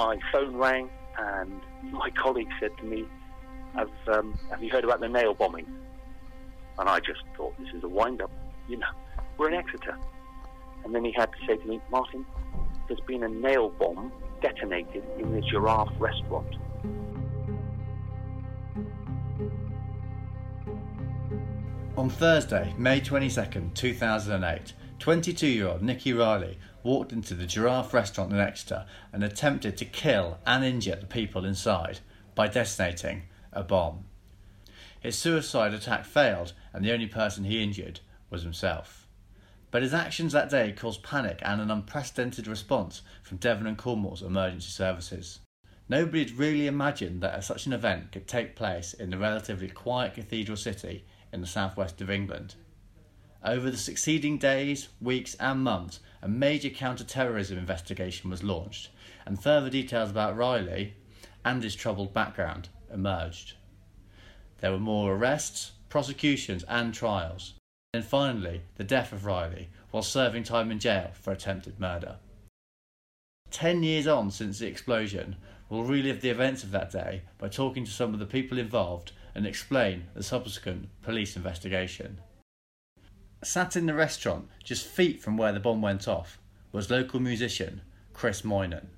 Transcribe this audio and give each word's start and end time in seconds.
my 0.00 0.18
phone 0.32 0.56
rang, 0.56 0.88
and 1.18 1.60
my 1.92 2.08
colleague 2.22 2.48
said 2.58 2.70
to 2.78 2.84
me, 2.84 3.04
"Have 3.74 3.90
um, 4.08 4.38
Have 4.48 4.62
you 4.62 4.70
heard 4.70 4.84
about 4.84 5.00
the 5.00 5.08
nail 5.08 5.34
bombing?" 5.34 5.66
And 6.78 6.88
I 6.88 7.00
just 7.00 7.22
thought, 7.36 7.52
"This 7.58 7.68
is 7.74 7.84
a 7.84 7.88
wind-up." 7.88 8.30
You 8.66 8.78
know, 8.78 8.92
we're 9.36 9.48
in 9.48 9.54
Exeter. 9.54 9.98
And 10.84 10.94
then 10.94 11.04
he 11.04 11.12
had 11.12 11.30
to 11.32 11.38
say 11.46 11.58
to 11.58 11.66
me, 11.68 11.80
"Martin, 11.90 12.24
there's 12.88 13.06
been 13.06 13.22
a 13.24 13.28
nail 13.28 13.68
bomb 13.68 14.10
detonated 14.40 15.04
in 15.18 15.32
the 15.34 15.42
Giraffe 15.42 15.92
restaurant." 15.98 16.56
On 21.98 22.08
Thursday, 22.08 22.72
May 22.78 23.02
22nd, 23.02 23.74
2008, 23.74 24.72
22 24.98 25.46
year 25.46 25.68
old 25.68 25.82
Nicky 25.82 26.14
Reilly 26.14 26.58
walked 26.82 27.12
into 27.12 27.34
the 27.34 27.46
Giraffe 27.46 27.92
restaurant 27.92 28.32
in 28.32 28.38
Exeter 28.38 28.86
and 29.12 29.22
attempted 29.22 29.76
to 29.76 29.84
kill 29.84 30.38
and 30.46 30.64
injure 30.64 30.96
the 30.96 31.06
people 31.06 31.44
inside 31.44 32.00
by 32.34 32.48
detonating 32.48 33.22
a 33.52 33.62
bomb. 33.62 34.04
His 35.00 35.18
suicide 35.18 35.72
attack 35.72 36.04
failed, 36.04 36.52
and 36.72 36.84
the 36.84 36.92
only 36.92 37.06
person 37.06 37.44
he 37.44 37.62
injured 37.62 38.00
was 38.28 38.42
himself. 38.42 39.06
But 39.70 39.82
his 39.82 39.94
actions 39.94 40.32
that 40.32 40.50
day 40.50 40.72
caused 40.72 41.02
panic 41.02 41.40
and 41.42 41.60
an 41.60 41.70
unprecedented 41.70 42.46
response 42.46 43.02
from 43.22 43.38
Devon 43.38 43.66
and 43.66 43.78
Cornwall's 43.78 44.22
emergency 44.22 44.70
services. 44.70 45.40
Nobody 45.88 46.24
had 46.24 46.38
really 46.38 46.66
imagined 46.66 47.22
that 47.22 47.42
such 47.44 47.66
an 47.66 47.72
event 47.72 48.12
could 48.12 48.28
take 48.28 48.56
place 48.56 48.92
in 48.92 49.10
the 49.10 49.18
relatively 49.18 49.68
quiet 49.68 50.14
cathedral 50.14 50.56
city 50.56 51.04
in 51.32 51.40
the 51.40 51.46
southwest 51.46 52.00
of 52.00 52.10
England. 52.10 52.54
Over 53.42 53.70
the 53.70 53.76
succeeding 53.76 54.38
days, 54.38 54.88
weeks, 55.00 55.34
and 55.34 55.64
months, 55.64 56.00
a 56.22 56.28
major 56.28 56.70
counter 56.70 57.04
terrorism 57.04 57.58
investigation 57.58 58.30
was 58.30 58.42
launched, 58.42 58.90
and 59.24 59.42
further 59.42 59.70
details 59.70 60.10
about 60.10 60.36
Reilly 60.36 60.94
and 61.44 61.62
his 61.62 61.74
troubled 61.74 62.12
background 62.12 62.68
emerged. 62.92 63.54
There 64.58 64.72
were 64.72 64.78
more 64.78 65.14
arrests, 65.14 65.72
prosecutions, 65.88 66.64
and 66.64 66.92
trials. 66.92 67.54
And 67.92 68.04
finally, 68.04 68.62
the 68.76 68.84
death 68.84 69.12
of 69.12 69.24
Reilly 69.24 69.68
while 69.90 70.02
serving 70.02 70.44
time 70.44 70.70
in 70.70 70.78
jail 70.78 71.10
for 71.14 71.32
attempted 71.32 71.80
murder. 71.80 72.16
Ten 73.50 73.82
years 73.82 74.06
on 74.06 74.30
since 74.30 74.60
the 74.60 74.68
explosion, 74.68 75.36
we'll 75.68 75.82
relive 75.82 76.20
the 76.20 76.30
events 76.30 76.62
of 76.62 76.70
that 76.70 76.92
day 76.92 77.22
by 77.38 77.48
talking 77.48 77.84
to 77.84 77.90
some 77.90 78.14
of 78.14 78.20
the 78.20 78.26
people 78.26 78.58
involved 78.58 79.12
and 79.34 79.46
explain 79.46 80.04
the 80.14 80.22
subsequent 80.22 80.88
police 81.02 81.36
investigation. 81.36 82.20
Sat 83.42 83.74
in 83.74 83.86
the 83.86 83.94
restaurant 83.94 84.48
just 84.62 84.86
feet 84.86 85.22
from 85.22 85.38
where 85.38 85.52
the 85.52 85.60
bomb 85.60 85.80
went 85.80 86.06
off 86.06 86.38
was 86.72 86.90
local 86.90 87.20
musician 87.20 87.80
Chris 88.12 88.42
Moynan. 88.42 88.88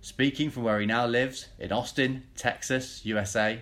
Speaking 0.00 0.50
from 0.50 0.62
where 0.62 0.80
he 0.80 0.86
now 0.86 1.06
lives 1.06 1.48
in 1.58 1.72
Austin, 1.72 2.24
Texas, 2.34 3.04
USA, 3.04 3.60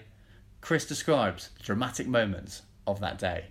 Chris 0.61 0.87
describes 0.87 1.50
the 1.56 1.64
dramatic 1.64 2.06
moments 2.06 2.62
of 2.87 3.00
that 3.00 3.19
day. 3.19 3.47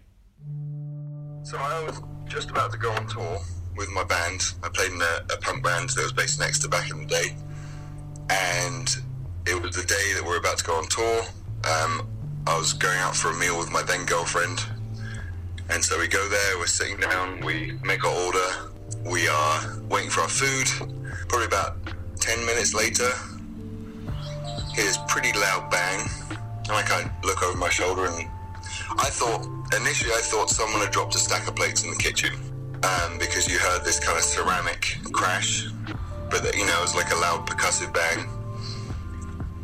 So 1.44 1.58
I 1.58 1.84
was 1.84 2.02
just 2.28 2.50
about 2.50 2.72
to 2.72 2.78
go 2.78 2.92
on 2.92 3.08
tour 3.08 3.40
with 3.76 3.90
my 3.90 4.06
band. 4.06 4.42
I 4.64 4.70
played 4.70 4.94
in 4.94 5.02
a, 5.02 5.34
a 5.34 5.38
punk 5.42 5.64
band 5.64 5.90
that 5.90 6.02
was 6.02 6.14
based 6.14 6.40
next 6.40 6.60
to 6.60 6.70
back 6.70 6.90
in 6.90 7.00
the 7.02 7.06
day, 7.06 7.36
and 8.30 8.88
it 9.46 9.62
was 9.62 9.76
the 9.76 9.86
day 9.86 10.14
that 10.16 10.24
we 10.24 10.32
are 10.32 10.38
about 10.38 10.60
to 10.60 10.64
go 10.64 10.76
on 10.76 10.88
tour. 10.88 11.24
Um, 11.70 12.08
I 12.48 12.58
was 12.58 12.72
going 12.72 12.98
out 13.00 13.16
for 13.16 13.32
a 13.32 13.36
meal 13.36 13.58
with 13.60 13.70
my 13.70 13.84
then 13.84 14.06
girlfriend, 14.06 14.64
and 15.70 15.84
so 15.84 16.00
we 16.00 16.08
go 16.08 16.28
there. 16.30 16.58
We're 16.58 16.68
sitting 16.68 16.98
down. 16.98 17.42
We 17.42 17.78
make 17.84 18.06
our 18.06 18.26
order. 18.26 18.72
We 19.06 19.28
are 19.28 19.80
waiting 19.90 20.10
for 20.10 20.22
our 20.22 20.30
food. 20.30 20.68
Probably 21.28 21.46
about 21.46 21.78
ten 22.20 22.44
minutes 22.46 22.74
later, 22.74 23.10
here's 24.74 24.98
pretty 25.08 25.38
loud 25.38 25.70
bang, 25.72 26.08
and 26.30 26.72
I 26.72 26.82
kind 26.84 27.06
of 27.06 27.12
look 27.24 27.44
over 27.44 27.58
my 27.58 27.70
shoulder 27.70 28.06
and 28.06 28.28
I 28.98 29.10
thought 29.10 29.46
initially 29.80 30.12
I 30.12 30.22
thought 30.22 30.50
someone 30.50 30.82
had 30.82 30.92
dropped 30.92 31.16
a 31.16 31.20
stack 31.20 31.48
of 31.48 31.56
plates 31.56 31.84
in 31.84 31.92
the 31.92 31.96
kitchen 31.98 32.34
um, 32.84 33.18
because 33.20 33.48
you 33.48 33.60
heard 33.60 33.84
this 33.86 34.00
kind 34.00 34.18
of 34.18 34.24
ceramic 34.24 34.98
crash, 35.12 35.68
but 36.32 36.44
that, 36.44 36.56
you 36.56 36.66
know 36.66 36.78
it 36.80 36.82
was 36.82 36.96
like 36.96 37.12
a 37.12 37.16
loud 37.16 37.48
percussive 37.48 37.94
bang, 37.94 38.28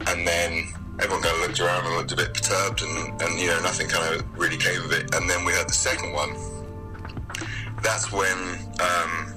and 0.08 0.28
then 0.28 0.68
everyone 1.00 1.22
kind 1.22 1.36
of 1.36 1.42
looked 1.42 1.60
around 1.60 1.86
and 1.86 1.96
looked 1.96 2.12
a 2.12 2.16
bit 2.16 2.34
perturbed, 2.34 2.82
and, 2.82 3.22
and 3.22 3.40
you 3.40 3.48
know 3.48 3.62
nothing 3.62 3.88
kind 3.88 4.16
of 4.16 4.24
really 4.38 4.58
came 4.58 4.82
of 4.84 4.92
it. 4.92 5.14
And 5.16 5.30
then 5.30 5.46
we 5.46 5.54
had 5.54 5.68
the 5.68 5.74
second 5.74 6.14
one. 6.14 6.32
That's 7.82 8.12
when 8.12 8.38
um, 8.80 9.36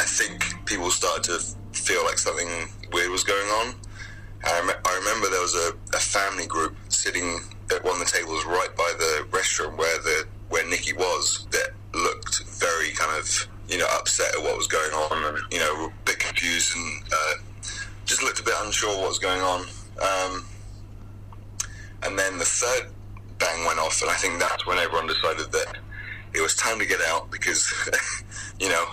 I 0.00 0.04
think 0.04 0.44
people 0.66 0.90
started 0.90 1.24
to 1.24 1.38
feel 1.78 2.04
like 2.04 2.18
something 2.18 2.48
weird 2.92 3.10
was 3.10 3.24
going 3.24 3.48
on. 3.48 3.74
I, 4.44 4.60
rem- 4.60 4.82
I 4.84 4.98
remember 4.98 5.28
there 5.30 5.40
was 5.40 5.54
a, 5.54 5.96
a 5.96 6.00
family 6.00 6.46
group 6.46 6.76
sitting 6.88 7.40
at 7.74 7.84
one 7.84 8.00
of 8.00 8.06
the 8.06 8.12
tables 8.12 8.44
right 8.44 8.74
by 8.76 8.92
the 8.98 9.26
restaurant 9.30 9.78
where 9.78 9.98
the 9.98 10.26
where 10.48 10.68
Nicky 10.68 10.92
was 10.92 11.46
that 11.50 11.70
looked 11.94 12.44
very 12.60 12.90
kind 12.90 13.18
of 13.18 13.48
you 13.68 13.78
know 13.78 13.86
upset 13.92 14.34
at 14.34 14.42
what 14.42 14.56
was 14.56 14.66
going 14.66 14.90
on 14.92 15.34
and 15.34 15.38
you 15.50 15.58
know 15.58 15.86
a 15.86 15.92
bit 16.04 16.18
confused 16.18 16.76
and 16.76 17.02
uh, 17.12 17.34
just 18.04 18.22
looked 18.22 18.40
a 18.40 18.42
bit 18.42 18.54
unsure 18.64 18.96
what 18.98 19.08
was 19.08 19.18
going 19.18 19.40
on. 19.40 19.60
Um, 20.00 20.44
and 22.04 22.18
then 22.18 22.38
the 22.38 22.44
third 22.44 22.90
bang 23.38 23.64
went 23.64 23.78
off, 23.78 24.00
and 24.02 24.10
I 24.10 24.14
think 24.14 24.38
that's 24.38 24.66
when 24.66 24.78
everyone 24.78 25.06
decided 25.06 25.52
that 25.52 25.78
it 26.34 26.40
was 26.40 26.54
time 26.54 26.78
to 26.78 26.86
get 26.86 27.00
out 27.08 27.30
because 27.30 27.72
you 28.60 28.68
know 28.68 28.84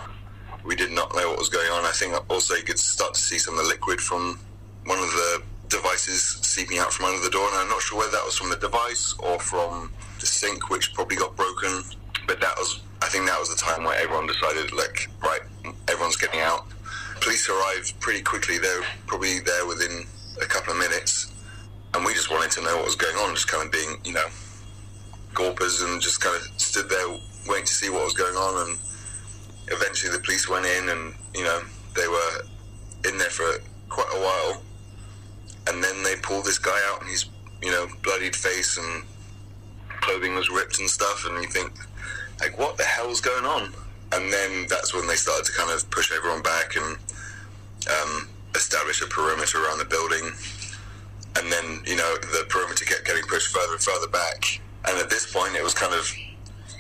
we 0.63 0.75
did 0.75 0.91
not 0.91 1.15
know 1.15 1.29
what 1.29 1.39
was 1.39 1.49
going 1.49 1.71
on. 1.71 1.85
I 1.85 1.91
think 1.91 2.13
also 2.29 2.55
you 2.55 2.63
could 2.63 2.79
start 2.79 3.13
to 3.13 3.21
see 3.21 3.37
some 3.37 3.57
of 3.57 3.63
the 3.63 3.69
liquid 3.69 3.99
from 4.01 4.39
one 4.85 4.99
of 4.99 5.09
the 5.11 5.43
devices 5.69 6.39
seeping 6.41 6.79
out 6.79 6.91
from 6.91 7.05
under 7.05 7.23
the 7.23 7.29
door, 7.29 7.47
and 7.47 7.57
I'm 7.57 7.69
not 7.69 7.81
sure 7.81 7.99
whether 7.99 8.11
that 8.11 8.25
was 8.25 8.37
from 8.37 8.49
the 8.49 8.57
device 8.57 9.15
or 9.19 9.39
from 9.39 9.91
the 10.19 10.25
sink, 10.25 10.69
which 10.69 10.93
probably 10.93 11.15
got 11.15 11.35
broken. 11.35 11.83
But 12.27 12.41
that 12.41 12.57
was, 12.57 12.81
I 13.01 13.07
think, 13.07 13.25
that 13.27 13.39
was 13.39 13.49
the 13.49 13.55
time 13.55 13.83
where 13.83 13.97
everyone 13.97 14.27
decided, 14.27 14.73
like, 14.73 15.07
right, 15.23 15.41
everyone's 15.87 16.17
getting 16.17 16.41
out. 16.41 16.65
Police 17.21 17.49
arrived 17.49 17.99
pretty 17.99 18.21
quickly. 18.21 18.57
They're 18.57 18.83
probably 19.07 19.39
there 19.39 19.65
within 19.65 20.05
a 20.41 20.45
couple 20.45 20.73
of 20.73 20.79
minutes, 20.79 21.08
to 22.59 22.65
know 22.65 22.77
what 22.77 22.85
was 22.85 22.95
going 22.95 23.15
on, 23.17 23.33
just 23.35 23.47
kind 23.47 23.65
of 23.65 23.71
being, 23.71 23.97
you 24.03 24.13
know, 24.13 24.27
gawpers, 25.33 25.83
and 25.83 26.01
just 26.01 26.21
kind 26.21 26.35
of 26.35 26.41
stood 26.59 26.89
there 26.89 27.07
waiting 27.47 27.65
to 27.65 27.73
see 27.73 27.89
what 27.89 28.03
was 28.03 28.13
going 28.13 28.35
on. 28.35 28.69
And 28.69 28.77
eventually, 29.67 30.11
the 30.11 30.19
police 30.19 30.47
went 30.47 30.65
in, 30.65 30.89
and 30.89 31.13
you 31.35 31.43
know, 31.43 31.61
they 31.95 32.07
were 32.07 32.41
in 33.09 33.17
there 33.17 33.29
for 33.29 33.47
quite 33.89 34.09
a 34.13 34.19
while 34.19 34.61
and 35.69 35.83
then 35.83 36.03
they 36.03 36.15
pulled 36.17 36.45
this 36.45 36.57
guy 36.57 36.77
out, 36.89 37.01
and 37.01 37.09
he's 37.09 37.25
you 37.61 37.71
know 37.71 37.87
bloodied 38.03 38.35
face 38.35 38.77
and 38.77 39.03
clothing 40.01 40.35
was 40.35 40.49
ripped 40.49 40.79
and 40.79 40.89
stuff, 40.89 41.25
and 41.27 41.41
you 41.41 41.49
think 41.49 41.71
like 42.39 42.57
what 42.57 42.77
the 42.77 42.83
hell's 42.83 43.21
going 43.21 43.45
on? 43.45 43.73
And 44.11 44.33
then 44.33 44.65
that's 44.67 44.93
when 44.93 45.07
they 45.07 45.15
started 45.15 45.45
to 45.45 45.51
kind 45.51 45.71
of 45.71 45.89
push 45.91 46.11
everyone 46.11 46.41
back 46.41 46.75
and 46.75 46.97
um, 47.87 48.29
establish 48.55 49.01
a 49.01 49.05
perimeter 49.05 49.63
around 49.63 49.77
the 49.77 49.85
building. 49.85 50.31
And 51.37 51.51
then 51.51 51.81
you 51.85 51.95
know 51.95 52.17
the 52.17 52.45
perimeter 52.49 52.85
kept 52.85 53.05
getting 53.05 53.23
pushed 53.23 53.53
further 53.53 53.73
and 53.73 53.81
further 53.81 54.07
back. 54.07 54.61
And 54.87 54.97
at 54.97 55.09
this 55.09 55.31
point, 55.31 55.55
it 55.55 55.63
was 55.63 55.73
kind 55.73 55.93
of 55.93 56.09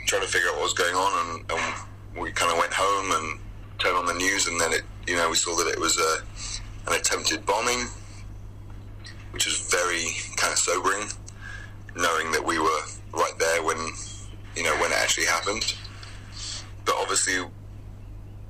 trying 0.07 0.21
to 0.21 0.27
figure 0.27 0.49
out 0.49 0.55
what 0.55 0.63
was 0.63 0.73
going 0.73 0.95
on, 0.95 1.11
and, 1.27 1.51
and 1.51 2.21
we 2.21 2.31
kind 2.31 2.51
of 2.51 2.57
went 2.57 2.73
home 2.73 3.11
and 3.11 3.39
turned 3.77 3.97
on 3.97 4.05
the 4.05 4.13
news, 4.13 4.47
and 4.47 4.59
then 4.59 4.73
it 4.73 4.81
you 5.07 5.15
know 5.15 5.29
we 5.29 5.35
saw 5.35 5.55
that 5.57 5.67
it 5.67 5.79
was 5.79 5.97
a, 5.97 6.91
an 6.91 6.99
attempted 6.99 7.45
bombing 7.45 7.87
which 9.31 9.45
was 9.45 9.59
very 9.71 10.07
kind 10.35 10.51
of 10.51 10.59
sobering, 10.59 11.07
knowing 11.95 12.31
that 12.31 12.43
we 12.43 12.59
were 12.59 12.81
right 13.13 13.33
there 13.37 13.63
when 13.63 13.77
you 14.55 14.63
know 14.63 14.75
when 14.77 14.91
it 14.91 14.97
actually 14.97 15.25
happened. 15.25 15.75
But 16.85 16.95
obviously, 16.97 17.37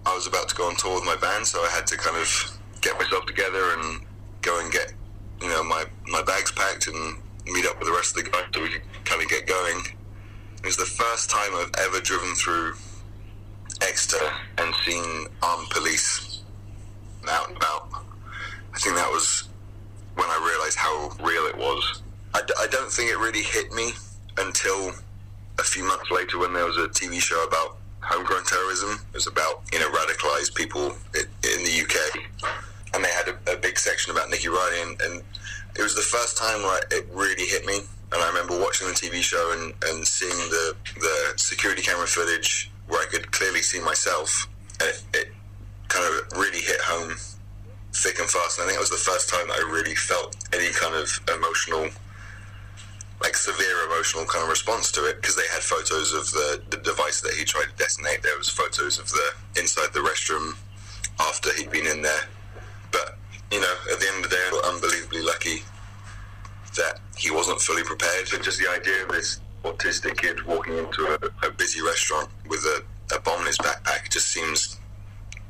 I 0.06 0.16
was 0.16 0.28
about 0.28 0.50
to 0.50 0.56
go 0.56 0.68
on 0.68 0.76
tour 0.76 0.96
with 0.96 1.06
my 1.06 1.16
band, 1.18 1.46
so 1.46 1.60
I 1.60 1.70
had 1.70 1.86
to 1.88 1.98
kind 1.98 2.18
of 2.18 2.60
get 2.82 2.98
myself 2.98 3.26
together 3.26 3.74
and 3.78 4.02
go 4.42 4.60
and 4.62 4.72
get 4.72 4.94
you 5.42 5.50
know 5.50 5.64
my 5.64 5.86
my 6.08 6.22
bags 6.24 6.52
packed 6.52 6.88
and 6.88 7.18
meet 7.46 7.66
up 7.66 7.78
with 7.80 7.88
the 7.88 7.94
rest 7.94 8.18
of 8.18 8.24
the 8.24 8.30
guys 8.30 8.44
so 8.54 8.62
we 8.62 8.70
kind 9.06 9.22
of 9.22 9.30
get 9.30 9.48
going. 9.48 9.84
It 10.58 10.66
was 10.66 10.78
the 10.78 10.86
first 10.86 11.30
time 11.30 11.52
I've 11.56 11.72
ever 11.88 12.02
driven 12.02 12.36
through 12.36 12.74
Exeter 13.82 14.30
and 14.58 14.74
seen 14.86 15.28
armed 15.42 15.70
police 15.70 16.44
out 17.30 17.48
and 17.48 17.58
about. 17.58 17.90
I 18.74 18.78
think 18.80 18.96
that 18.96 19.10
was 19.10 19.48
when 20.16 20.28
I 20.28 20.38
realised 20.52 20.78
how 20.78 21.10
real 21.24 21.46
it 21.48 21.58
was. 21.58 22.02
I 22.34 22.42
d- 22.46 22.54
I 22.60 22.68
don't 22.68 22.92
think 22.92 23.10
it 23.10 23.18
really 23.18 23.42
hit 23.42 23.72
me 23.72 23.92
until 24.38 24.94
a 25.60 25.64
few 25.64 25.84
months 25.84 26.12
later 26.12 26.38
when 26.40 26.54
there 26.54 26.66
was 26.66 26.78
a 26.78 26.88
TV 26.90 27.20
show 27.20 27.44
about 27.44 27.78
homegrown 28.02 28.44
terrorism. 28.46 29.00
It 29.12 29.16
was 29.16 29.28
about 29.28 29.64
you 29.72 29.80
know 29.80 29.90
radicalised 29.90 30.56
people 30.56 30.88
in 31.16 31.64
the 31.64 31.84
UK, 31.84 32.52
and 32.94 33.04
they 33.04 33.10
had 33.10 33.28
a, 33.28 33.54
a, 33.54 33.58
big 33.58 33.78
section 33.78 34.12
about 34.12 34.30
Nicky 34.30 34.48
Reilly, 34.48 34.82
and, 34.82 35.02
and, 35.02 35.24
it 35.78 35.84
was 35.84 35.96
the 35.96 36.02
first 36.02 36.36
time 36.36 36.64
where 36.64 36.82
it 36.92 37.08
really 37.14 37.46
hit 37.46 37.64
me. 37.64 37.78
And 38.12 38.22
I 38.22 38.28
remember 38.28 38.60
watching 38.60 38.88
the 38.88 38.94
TV 38.94 39.22
show 39.22 39.54
and, 39.54 39.72
and 39.86 40.06
seeing 40.06 40.36
the 40.50 40.76
the 41.00 41.34
security 41.38 41.84
camera 41.84 42.08
footage 42.08 42.72
where 42.88 43.00
I 43.02 43.06
could 43.06 43.32
clearly 43.32 43.62
see 43.62 43.80
myself. 43.80 44.50
And 44.82 44.90
it, 44.90 45.04
it 45.14 45.28
kind 45.88 46.06
of 46.06 46.38
really 46.38 46.60
hit 46.60 46.82
home 46.82 47.16
thick 47.94 48.20
and 48.20 48.30
fast. 48.30 48.58
And 48.58 48.66
I 48.66 48.68
think 48.68 48.78
it 48.78 48.82
was 48.82 48.90
the 48.90 49.12
first 49.12 49.30
time 49.30 49.50
I 49.52 49.60
really 49.72 49.96
felt 49.96 50.36
any 50.54 50.70
kind 50.74 50.96
of 50.96 51.08
emotional, 51.34 51.90
like 53.22 53.36
severe 53.36 53.86
emotional 53.86 54.26
kind 54.26 54.44
of 54.44 54.50
response 54.50 54.92
to 54.94 55.06
it 55.06 55.22
because 55.22 55.36
they 55.36 55.48
had 55.54 55.62
photos 55.62 56.14
of 56.14 56.32
the, 56.32 56.62
the 56.70 56.78
device 56.78 57.22
that 57.22 57.34
he 57.34 57.46
tried 57.46 57.66
to 57.70 57.76
detonate. 57.78 58.24
There 58.24 58.38
was 58.38 58.50
photos 58.50 59.00
of 59.00 59.10
the 59.10 59.60
inside 59.60 59.94
the 59.94 60.00
restroom 60.00 60.58
after 61.20 61.54
he'd 61.54 61.72
been 61.72 61.88
in 61.88 62.02
there. 62.02 62.26
You 63.52 63.62
know, 63.62 63.76
at 63.92 64.00
the 64.00 64.08
end 64.08 64.24
of 64.24 64.30
the 64.30 64.36
day, 64.36 64.44
I 64.48 64.52
was 64.52 64.76
unbelievably 64.76 65.24
lucky 65.24 65.64
that 66.78 67.00
he 67.18 67.32
wasn't 67.32 67.60
fully 67.60 67.84
prepared. 67.84 68.28
But 68.32 68.44
just 68.44 68.60
the 68.60 68.70
idea 68.70 69.04
of 69.04 69.10
this 69.10 69.40
autistic 69.64 70.18
kid 70.18 70.46
walking 70.46 70.78
into 70.78 71.06
a, 71.06 71.48
a 71.48 71.52
busy 71.52 71.82
restaurant 71.82 72.30
with 72.48 72.62
a, 72.62 72.84
a 73.16 73.20
bomb 73.22 73.42
in 73.42 73.48
his 73.48 73.58
backpack 73.58 74.10
just 74.10 74.28
seems 74.28 74.80
you 75.34 75.42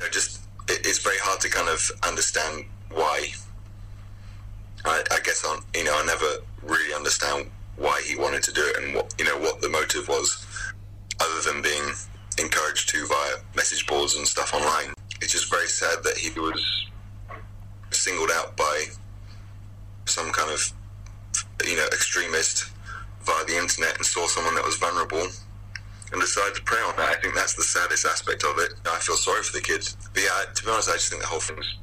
know, 0.00 0.10
just 0.10 0.40
it, 0.68 0.84
it's 0.84 0.98
very 0.98 1.18
hard 1.18 1.40
to 1.40 1.48
kind 1.48 1.68
of 1.68 1.90
understand 2.06 2.64
why. 2.92 3.28
I, 4.84 5.02
I 5.10 5.20
guess 5.24 5.44
on 5.44 5.62
you 5.74 5.84
know 5.84 5.96
I 5.96 6.04
never 6.04 6.26
really 6.62 6.92
understand 6.94 7.50
why 7.76 8.02
he 8.06 8.16
wanted 8.16 8.42
to 8.44 8.52
do 8.52 8.62
it 8.62 8.82
and 8.82 8.94
what 8.94 9.14
you 9.18 9.24
know 9.24 9.38
what 9.38 9.60
the 9.60 9.68
motive 9.68 10.08
was, 10.08 10.46
other 11.20 11.52
than 11.52 11.62
being 11.62 11.92
encouraged 12.38 12.88
to 12.90 13.06
via 13.06 13.36
message 13.54 13.86
boards 13.86 14.16
and 14.16 14.26
stuff 14.26 14.52
online. 14.52 14.92
It's 15.22 15.32
just 15.32 15.50
very 15.50 15.68
sad 15.68 16.02
that 16.04 16.18
he 16.18 16.28
was 16.38 16.86
singled 18.04 18.30
out 18.32 18.56
by 18.56 18.84
some 20.04 20.30
kind 20.32 20.50
of 20.50 20.60
you 21.66 21.76
know 21.76 21.86
extremist 21.86 22.70
via 23.22 23.44
the 23.46 23.56
internet 23.56 23.96
and 23.96 24.04
saw 24.04 24.26
someone 24.26 24.54
that 24.54 24.64
was 24.64 24.76
vulnerable 24.76 25.26
and 26.12 26.20
decided 26.20 26.54
to 26.54 26.62
prey 26.62 26.80
on 26.80 26.94
that. 26.96 27.16
I 27.16 27.20
think 27.20 27.34
that's 27.34 27.54
the 27.54 27.62
saddest 27.62 28.04
aspect 28.04 28.44
of 28.44 28.58
it. 28.58 28.74
I 28.86 28.98
feel 28.98 29.16
sorry 29.16 29.42
for 29.42 29.56
the 29.56 29.62
kids. 29.62 29.96
But 30.12 30.22
yeah, 30.22 30.52
to 30.54 30.64
be 30.64 30.70
honest, 30.70 30.90
I 30.90 30.92
just 30.92 31.08
think 31.08 31.22
the 31.22 31.28
whole 31.28 31.40
thing's 31.40 31.78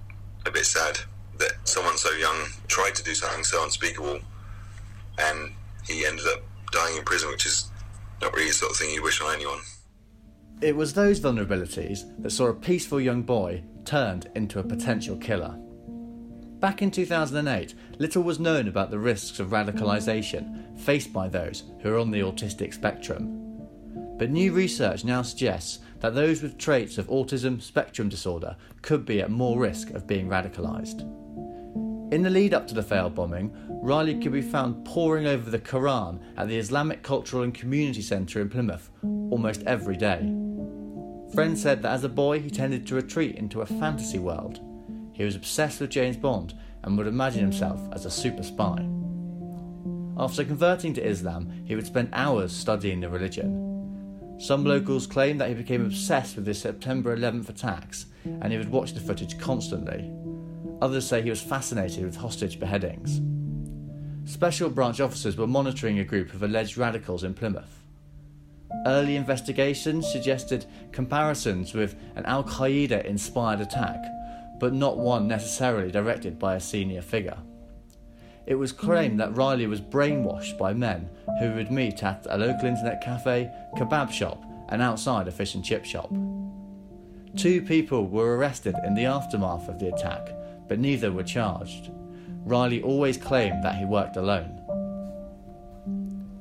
a 0.46 0.52
bit 0.52 0.66
sad 0.66 1.00
that 1.40 1.54
someone 1.64 1.98
so 1.98 2.12
young 2.12 2.38
tried 2.68 2.94
to 2.96 3.04
do 3.04 3.16
something 3.16 3.44
so 3.44 3.64
unspeakable 3.64 4.20
and 5.18 5.52
he 5.88 6.06
ended 6.06 6.26
up 6.28 6.42
dying 6.72 6.98
in 6.98 7.04
prison, 7.04 7.30
which 7.30 7.48
is 7.48 7.70
not 8.22 8.34
really 8.34 8.48
the 8.48 8.54
sort 8.54 8.72
of 8.72 8.78
thing 8.78 8.94
you 8.94 9.02
wish 9.02 9.20
on 9.22 9.34
anyone. 9.34 9.60
It 10.62 10.76
was 10.76 10.94
those 10.94 11.20
vulnerabilities 11.20 12.02
that 12.22 12.30
saw 12.30 12.48
a 12.48 12.54
peaceful 12.54 13.02
young 13.02 13.24
boy 13.24 13.64
turned 13.84 14.30
into 14.36 14.60
a 14.60 14.64
potential 14.64 15.18
killer. 15.18 15.58
Back 16.62 16.84
in 16.84 16.92
2008, 16.92 17.74
little 17.98 18.22
was 18.22 18.40
known 18.40 18.68
about 18.68 18.92
the 18.92 19.00
risks 19.00 19.40
of 19.40 19.50
radicalisation 19.50 20.78
faced 20.80 21.12
by 21.12 21.28
those 21.28 21.64
who 21.80 21.92
are 21.92 21.98
on 21.98 22.12
the 22.12 22.20
autistic 22.20 22.76
spectrum. 22.76 23.66
But 24.20 24.30
new 24.30 24.54
research 24.54 25.04
now 25.04 25.24
suggests 25.24 25.80
that 26.02 26.14
those 26.14 26.44
with 26.44 26.60
traits 26.60 27.00
of 27.00 27.08
autism 27.08 27.60
spectrum 27.60 28.10
disorder 28.10 28.56
could 28.84 29.08
be 29.08 29.22
at 29.22 29.32
more 29.32 29.58
risk 29.58 29.90
of 29.90 30.06
being 30.06 30.28
radicalised. 30.28 31.02
In 32.14 32.22
the 32.22 32.30
lead 32.30 32.54
up 32.54 32.68
to 32.68 32.76
the 32.76 32.84
failed 32.84 33.16
bombing, 33.16 33.52
Reilly 33.68 34.20
could 34.20 34.32
be 34.32 34.44
found 34.44 34.86
poring 34.86 35.26
over 35.26 35.50
the 35.50 35.58
Quran 35.58 36.20
at 36.38 36.48
the 36.48 36.60
Islamic 36.60 37.02
Cultural 37.02 37.42
and 37.42 37.56
Community 37.56 38.04
Centre 38.04 38.40
in 38.40 38.50
Plymouth 38.50 38.92
almost 39.02 39.64
every 39.64 39.98
day. 39.98 40.32
Friends 41.34 41.60
said 41.60 41.82
that 41.82 41.94
as 41.94 42.04
a 42.04 42.10
boy 42.10 42.40
he 42.40 42.52
tended 42.52 42.86
to 42.86 42.96
retreat 42.96 43.38
into 43.38 43.62
a 43.62 43.66
fantasy 43.66 44.20
world 44.20 44.60
he 45.14 45.24
was 45.24 45.36
obsessed 45.36 45.80
with 45.80 45.90
James 45.90 46.18
Bond 46.18 46.54
and 46.84 46.98
would 46.98 47.08
imagine 47.08 47.42
himself 47.42 47.80
as 47.94 48.06
a 48.06 48.12
super 48.12 48.44
spy. 48.44 48.86
After 50.18 50.44
converting 50.44 50.94
to 50.94 51.06
Islam, 51.06 51.64
he 51.66 51.76
would 51.76 51.86
spend 51.86 52.10
hours 52.14 52.52
studying 52.52 53.00
the 53.00 53.10
religion. 53.10 54.38
Some 54.40 54.66
locals 54.66 55.08
claim 55.08 55.38
that 55.38 55.50
he 55.50 55.56
became 55.56 55.86
obsessed 55.86 56.36
with 56.36 56.46
the 56.46 56.54
September 56.54 57.16
11th 57.16 57.50
attacks 57.50 58.08
and 58.26 58.52
he 58.52 58.58
would 58.58 58.72
watch 58.72 58.94
the 58.94 59.00
footage 59.00 59.40
constantly. 59.40 60.12
Others 60.82 61.08
say 61.08 61.22
he 61.22 61.30
was 61.30 61.42
fascinated 61.42 62.04
with 62.04 62.16
hostage 62.16 62.60
beheadings. 62.60 63.22
Special 64.32 64.70
branch 64.70 65.00
officers 65.00 65.38
were 65.38 65.48
monitoring 65.48 66.00
a 66.00 66.04
group 66.04 66.34
of 66.34 66.44
alleged 66.44 66.78
radicals 66.78 67.24
in 67.24 67.34
Plymouth. 67.34 67.84
Early 68.86 69.16
investigations 69.16 70.12
suggested 70.12 70.66
comparisons 70.92 71.74
with 71.74 71.96
an 72.16 72.26
Al 72.26 72.44
Qaeda 72.44 73.06
inspired 73.06 73.62
attack 73.62 74.04
but 74.62 74.74
not 74.74 74.96
one 74.96 75.28
necessarily 75.28 75.90
directed 75.90 76.38
by 76.38 76.54
a 76.54 76.60
senior 76.60 77.02
figure. 77.02 77.38
It 78.46 78.54
was 78.54 78.72
claimed 78.72 79.20
that 79.20 79.36
Reilly 79.36 79.66
was 79.66 79.82
brainwashed 79.82 80.60
by 80.60 80.72
men 80.72 81.10
who 81.40 81.56
would 81.56 81.72
meet 81.72 82.04
at 82.04 82.28
a 82.30 82.38
local 82.38 82.68
internet 82.68 83.02
cafe, 83.02 83.52
kebab 83.76 84.12
shop, 84.12 84.44
and 84.70 84.80
outside 84.80 85.28
a 85.28 85.32
fish 85.32 85.56
and 85.56 85.66
chip 85.66 85.84
shop. 85.84 86.12
Two 87.36 87.64
people 87.64 88.06
were 88.06 88.38
arrested 88.38 88.76
in 88.86 88.94
the 88.94 89.06
aftermath 89.06 89.68
of 89.68 89.80
the 89.80 89.92
attack, 89.92 90.30
but 90.68 90.78
neither 90.78 91.12
were 91.12 91.24
charged. 91.24 91.90
Reilly 92.46 92.84
always 92.84 93.18
claimed 93.18 93.64
that 93.64 93.78
he 93.78 93.86
worked 93.86 94.16
alone. 94.16 94.60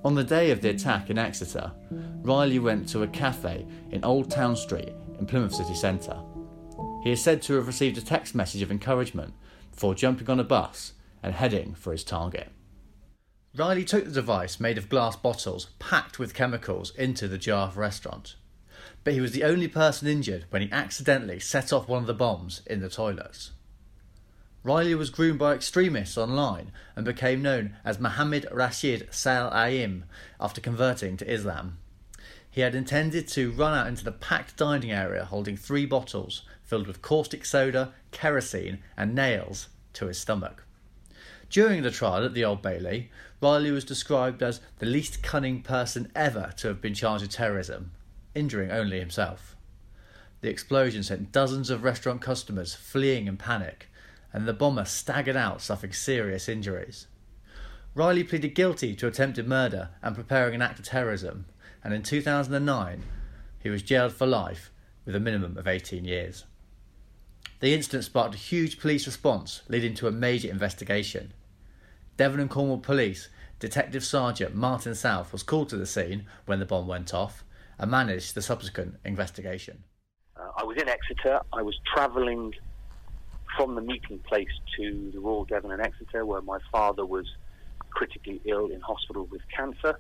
On 0.04 0.14
the 0.14 0.24
day 0.24 0.50
of 0.50 0.60
the 0.60 0.68
attack 0.68 1.08
in 1.08 1.16
Exeter, 1.16 1.72
Reilly 1.90 2.58
went 2.58 2.86
to 2.90 3.02
a 3.02 3.08
cafe 3.08 3.66
in 3.90 4.04
Old 4.04 4.30
Town 4.30 4.56
Street 4.56 4.92
in 5.18 5.24
Plymouth 5.24 5.54
city 5.54 5.74
centre. 5.74 6.18
He 7.02 7.12
is 7.12 7.22
said 7.22 7.40
to 7.42 7.54
have 7.54 7.66
received 7.66 7.96
a 7.96 8.02
text 8.02 8.34
message 8.34 8.60
of 8.60 8.70
encouragement 8.70 9.32
before 9.70 9.94
jumping 9.94 10.28
on 10.28 10.38
a 10.38 10.44
bus 10.44 10.92
and 11.22 11.34
heading 11.34 11.74
for 11.74 11.92
his 11.92 12.04
target. 12.04 12.52
Reilly 13.56 13.84
took 13.84 14.04
the 14.04 14.10
device 14.10 14.60
made 14.60 14.76
of 14.78 14.88
glass 14.88 15.16
bottles 15.16 15.68
packed 15.78 16.18
with 16.18 16.34
chemicals 16.34 16.94
into 16.96 17.26
the 17.26 17.38
Giraffe 17.38 17.76
restaurant. 17.76 18.36
But 19.02 19.14
he 19.14 19.20
was 19.20 19.32
the 19.32 19.44
only 19.44 19.66
person 19.66 20.08
injured 20.08 20.44
when 20.50 20.62
he 20.62 20.70
accidentally 20.70 21.40
set 21.40 21.72
off 21.72 21.88
one 21.88 22.02
of 22.02 22.06
the 22.06 22.14
bombs 22.14 22.62
in 22.66 22.80
the 22.80 22.90
toilets. 22.90 23.52
Reilly 24.62 24.94
was 24.94 25.08
groomed 25.08 25.38
by 25.38 25.54
extremists 25.54 26.18
online 26.18 26.70
and 26.94 27.04
became 27.06 27.40
known 27.40 27.76
as 27.82 27.98
Mohammed 27.98 28.46
Rashid 28.52 29.08
Saeed 29.10 29.50
Alim 29.52 30.04
after 30.38 30.60
converting 30.60 31.16
to 31.16 31.32
Islam. 31.32 31.78
He 32.50 32.60
had 32.60 32.74
intended 32.74 33.26
to 33.28 33.52
run 33.52 33.76
out 33.76 33.86
into 33.86 34.04
the 34.04 34.12
packed 34.12 34.56
dining 34.56 34.92
area 34.92 35.24
holding 35.24 35.56
three 35.56 35.86
bottles 35.86 36.42
filled 36.70 36.86
with 36.86 37.02
caustic 37.02 37.44
soda, 37.44 37.92
kerosene, 38.12 38.78
and 38.96 39.12
nails 39.12 39.66
to 39.92 40.06
his 40.06 40.18
stomach. 40.18 40.64
During 41.50 41.82
the 41.82 41.90
trial 41.90 42.24
at 42.24 42.32
the 42.32 42.44
Old 42.44 42.62
Bailey, 42.62 43.10
Reilly 43.42 43.72
was 43.72 43.84
described 43.84 44.40
as 44.40 44.60
the 44.78 44.86
least 44.86 45.20
cunning 45.20 45.62
person 45.62 46.12
ever 46.14 46.52
to 46.58 46.68
have 46.68 46.80
been 46.80 46.94
charged 46.94 47.22
with 47.22 47.32
terrorism, 47.32 47.90
injuring 48.36 48.70
only 48.70 49.00
himself. 49.00 49.56
The 50.42 50.48
explosion 50.48 51.02
sent 51.02 51.32
dozens 51.32 51.70
of 51.70 51.82
restaurant 51.82 52.20
customers 52.20 52.76
fleeing 52.76 53.26
in 53.26 53.36
panic, 53.36 53.88
and 54.32 54.46
the 54.46 54.52
bomber 54.52 54.84
staggered 54.84 55.34
out, 55.34 55.60
suffering 55.60 55.92
serious 55.92 56.48
injuries. 56.48 57.08
Reilly 57.96 58.22
pleaded 58.22 58.54
guilty 58.54 58.94
to 58.94 59.08
attempted 59.08 59.48
murder 59.48 59.88
and 60.02 60.14
preparing 60.14 60.54
an 60.54 60.62
act 60.62 60.78
of 60.78 60.84
terrorism, 60.84 61.46
and 61.82 61.92
in 61.92 62.04
2009 62.04 63.02
he 63.58 63.68
was 63.68 63.82
jailed 63.82 64.12
for 64.12 64.28
life 64.28 64.70
with 65.04 65.16
a 65.16 65.20
minimum 65.20 65.58
of 65.58 65.66
18 65.66 66.04
years. 66.04 66.44
The 67.60 67.74
incident 67.74 68.04
sparked 68.04 68.34
a 68.34 68.38
huge 68.38 68.80
police 68.80 69.06
response, 69.06 69.62
leading 69.68 69.94
to 69.96 70.08
a 70.08 70.12
major 70.12 70.48
investigation. 70.48 71.34
Devon 72.16 72.40
and 72.40 72.50
Cornwall 72.50 72.78
Police 72.78 73.28
Detective 73.58 74.02
Sergeant 74.02 74.54
Martin 74.54 74.94
South 74.94 75.30
was 75.30 75.42
called 75.42 75.68
to 75.68 75.76
the 75.76 75.84
scene 75.84 76.24
when 76.46 76.58
the 76.58 76.64
bomb 76.64 76.86
went 76.86 77.12
off 77.12 77.44
and 77.78 77.90
managed 77.90 78.34
the 78.34 78.40
subsequent 78.40 78.94
investigation. 79.04 79.84
Uh, 80.34 80.50
I 80.56 80.64
was 80.64 80.78
in 80.78 80.88
Exeter. 80.88 81.40
I 81.52 81.60
was 81.60 81.78
travelling 81.94 82.54
from 83.58 83.74
the 83.74 83.82
meeting 83.82 84.18
place 84.20 84.48
to 84.78 85.10
the 85.12 85.20
Royal 85.20 85.44
Devon 85.44 85.72
and 85.72 85.82
Exeter, 85.82 86.24
where 86.24 86.40
my 86.40 86.58
father 86.72 87.04
was 87.04 87.26
critically 87.90 88.40
ill 88.46 88.68
in 88.68 88.80
hospital 88.80 89.26
with 89.30 89.42
cancer. 89.54 89.98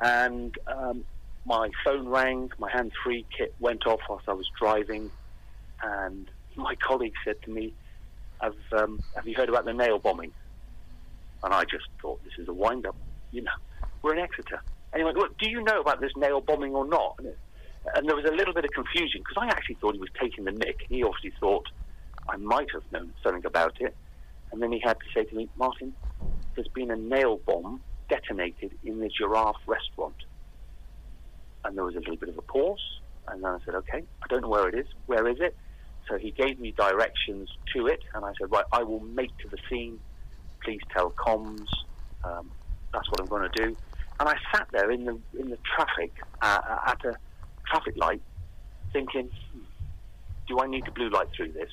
And 0.00 0.54
um, 0.66 1.04
my 1.46 1.70
phone 1.82 2.08
rang, 2.08 2.50
my 2.58 2.70
hand 2.70 2.92
free 3.02 3.24
kit 3.36 3.54
went 3.58 3.86
off 3.86 4.00
whilst 4.08 4.28
I 4.28 4.34
was 4.34 4.46
driving, 4.60 5.10
and 5.82 6.30
my 6.58 6.74
colleague 6.74 7.14
said 7.24 7.40
to 7.42 7.50
me, 7.50 7.72
have, 8.40 8.54
um, 8.72 9.00
have 9.14 9.26
you 9.26 9.34
heard 9.34 9.48
about 9.48 9.64
the 9.64 9.72
nail 9.72 9.98
bombing? 9.98 10.32
And 11.42 11.54
I 11.54 11.62
just 11.62 11.86
thought, 12.02 12.22
this 12.24 12.34
is 12.38 12.48
a 12.48 12.52
wind 12.52 12.86
up. 12.86 12.96
You 13.30 13.42
know, 13.42 13.50
we're 14.02 14.14
in 14.14 14.20
Exeter. 14.20 14.60
Went, 14.92 15.16
well, 15.16 15.28
do 15.38 15.48
you 15.48 15.62
know 15.62 15.80
about 15.80 16.00
this 16.00 16.12
nail 16.16 16.40
bombing 16.40 16.74
or 16.74 16.84
not? 16.86 17.14
And, 17.18 17.28
it, 17.28 17.38
and 17.94 18.08
there 18.08 18.16
was 18.16 18.24
a 18.24 18.34
little 18.34 18.54
bit 18.54 18.64
of 18.64 18.70
confusion 18.72 19.20
because 19.20 19.36
I 19.40 19.46
actually 19.48 19.76
thought 19.76 19.94
he 19.94 20.00
was 20.00 20.10
taking 20.20 20.44
the 20.44 20.50
mick. 20.50 20.76
He 20.88 21.02
obviously 21.04 21.32
thought 21.38 21.66
I 22.28 22.36
might 22.36 22.68
have 22.72 22.82
known 22.92 23.12
something 23.22 23.44
about 23.44 23.80
it. 23.80 23.94
And 24.50 24.62
then 24.62 24.72
he 24.72 24.80
had 24.80 24.94
to 24.94 25.06
say 25.14 25.24
to 25.24 25.36
me, 25.36 25.48
Martin, 25.56 25.94
there's 26.54 26.68
been 26.68 26.90
a 26.90 26.96
nail 26.96 27.38
bomb 27.46 27.80
detonated 28.08 28.72
in 28.84 28.98
the 28.98 29.08
Giraffe 29.08 29.56
restaurant. 29.66 30.16
And 31.64 31.76
there 31.76 31.84
was 31.84 31.94
a 31.94 32.00
little 32.00 32.16
bit 32.16 32.30
of 32.30 32.38
a 32.38 32.42
pause. 32.42 33.00
And 33.28 33.44
then 33.44 33.50
I 33.50 33.58
said, 33.64 33.74
okay, 33.74 34.02
I 34.22 34.26
don't 34.28 34.40
know 34.42 34.48
where 34.48 34.68
it 34.68 34.74
is. 34.74 34.86
Where 35.06 35.28
is 35.28 35.36
it? 35.38 35.54
So 36.08 36.16
he 36.16 36.30
gave 36.30 36.58
me 36.58 36.72
directions 36.72 37.50
to 37.74 37.86
it, 37.86 38.00
and 38.14 38.24
I 38.24 38.32
said, 38.40 38.50
right, 38.50 38.64
I 38.72 38.82
will 38.82 39.00
make 39.00 39.36
to 39.38 39.48
the 39.48 39.58
scene. 39.68 39.98
Please 40.64 40.80
tell 40.92 41.10
comms. 41.10 41.66
Um, 42.24 42.50
that's 42.92 43.08
what 43.10 43.20
I'm 43.20 43.26
going 43.26 43.48
to 43.50 43.64
do. 43.64 43.76
And 44.20 44.28
I 44.28 44.34
sat 44.52 44.66
there 44.72 44.90
in 44.90 45.04
the 45.04 45.18
in 45.38 45.50
the 45.50 45.58
traffic 45.76 46.12
uh, 46.42 46.58
at 46.86 47.04
a 47.04 47.14
traffic 47.70 47.94
light, 47.96 48.22
thinking, 48.92 49.30
hmm, 49.52 49.60
do 50.48 50.58
I 50.60 50.66
need 50.66 50.84
to 50.86 50.90
blue 50.90 51.10
light 51.10 51.28
through 51.36 51.52
this? 51.52 51.70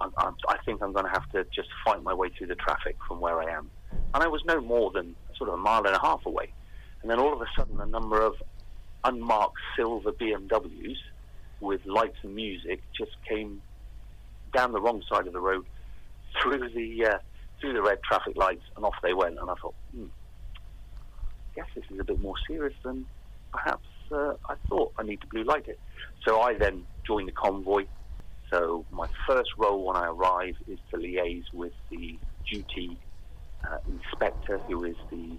I, 0.00 0.08
I, 0.16 0.30
I 0.48 0.56
think 0.64 0.82
I'm 0.82 0.92
going 0.92 1.04
to 1.04 1.10
have 1.12 1.30
to 1.32 1.44
just 1.54 1.68
fight 1.84 2.02
my 2.02 2.14
way 2.14 2.30
through 2.36 2.48
the 2.48 2.56
traffic 2.56 2.96
from 3.06 3.20
where 3.20 3.40
I 3.40 3.52
am. 3.52 3.70
And 4.14 4.24
I 4.24 4.26
was 4.26 4.42
no 4.44 4.60
more 4.60 4.90
than 4.90 5.14
sort 5.36 5.50
of 5.50 5.54
a 5.54 5.58
mile 5.58 5.86
and 5.86 5.94
a 5.94 6.00
half 6.00 6.26
away. 6.26 6.52
And 7.02 7.10
then 7.10 7.20
all 7.20 7.32
of 7.32 7.40
a 7.40 7.46
sudden, 7.56 7.80
a 7.80 7.86
number 7.86 8.20
of 8.20 8.34
unmarked 9.04 9.58
silver 9.76 10.12
BMWs 10.12 10.96
with 11.62 11.80
lights 11.86 12.18
and 12.22 12.34
music 12.34 12.82
just 12.98 13.12
came 13.26 13.62
down 14.54 14.72
the 14.72 14.80
wrong 14.80 15.00
side 15.10 15.26
of 15.26 15.32
the 15.32 15.40
road 15.40 15.64
through 16.42 16.68
the 16.74 17.06
uh, 17.06 17.18
through 17.60 17.72
the 17.72 17.82
red 17.82 17.98
traffic 18.06 18.34
lights, 18.36 18.64
and 18.76 18.84
off 18.84 18.94
they 19.02 19.14
went. 19.14 19.38
And 19.40 19.48
I 19.48 19.54
thought, 19.62 19.74
hmm, 19.94 20.06
I 20.06 21.50
guess 21.54 21.66
this 21.76 21.84
is 21.90 22.00
a 22.00 22.04
bit 22.04 22.20
more 22.20 22.34
serious 22.48 22.74
than 22.84 23.06
perhaps 23.52 23.86
uh, 24.10 24.34
I 24.48 24.54
thought. 24.68 24.92
I 24.98 25.04
need 25.04 25.20
to 25.20 25.26
blue 25.28 25.44
light 25.44 25.68
it. 25.68 25.78
So 26.26 26.40
I 26.40 26.54
then 26.58 26.84
joined 27.06 27.28
the 27.28 27.32
convoy. 27.32 27.84
So 28.52 28.84
my 28.90 29.06
first 29.26 29.50
role 29.56 29.86
when 29.86 29.96
I 29.96 30.06
arrive 30.08 30.54
is 30.66 30.78
to 30.90 30.98
liaise 30.98 31.44
with 31.54 31.72
the 31.90 32.18
duty 32.50 32.98
uh, 33.64 33.78
inspector, 33.86 34.60
who 34.66 34.84
is 34.84 34.96
the 35.10 35.38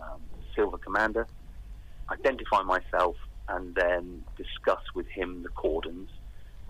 um, 0.00 0.22
silver 0.56 0.78
commander, 0.78 1.26
identify 2.10 2.62
myself, 2.62 3.16
and 3.48 3.74
then 3.74 4.22
discuss 4.36 4.82
with 4.94 5.06
him 5.14 5.42
the 5.42 5.48
cordons. 5.50 6.08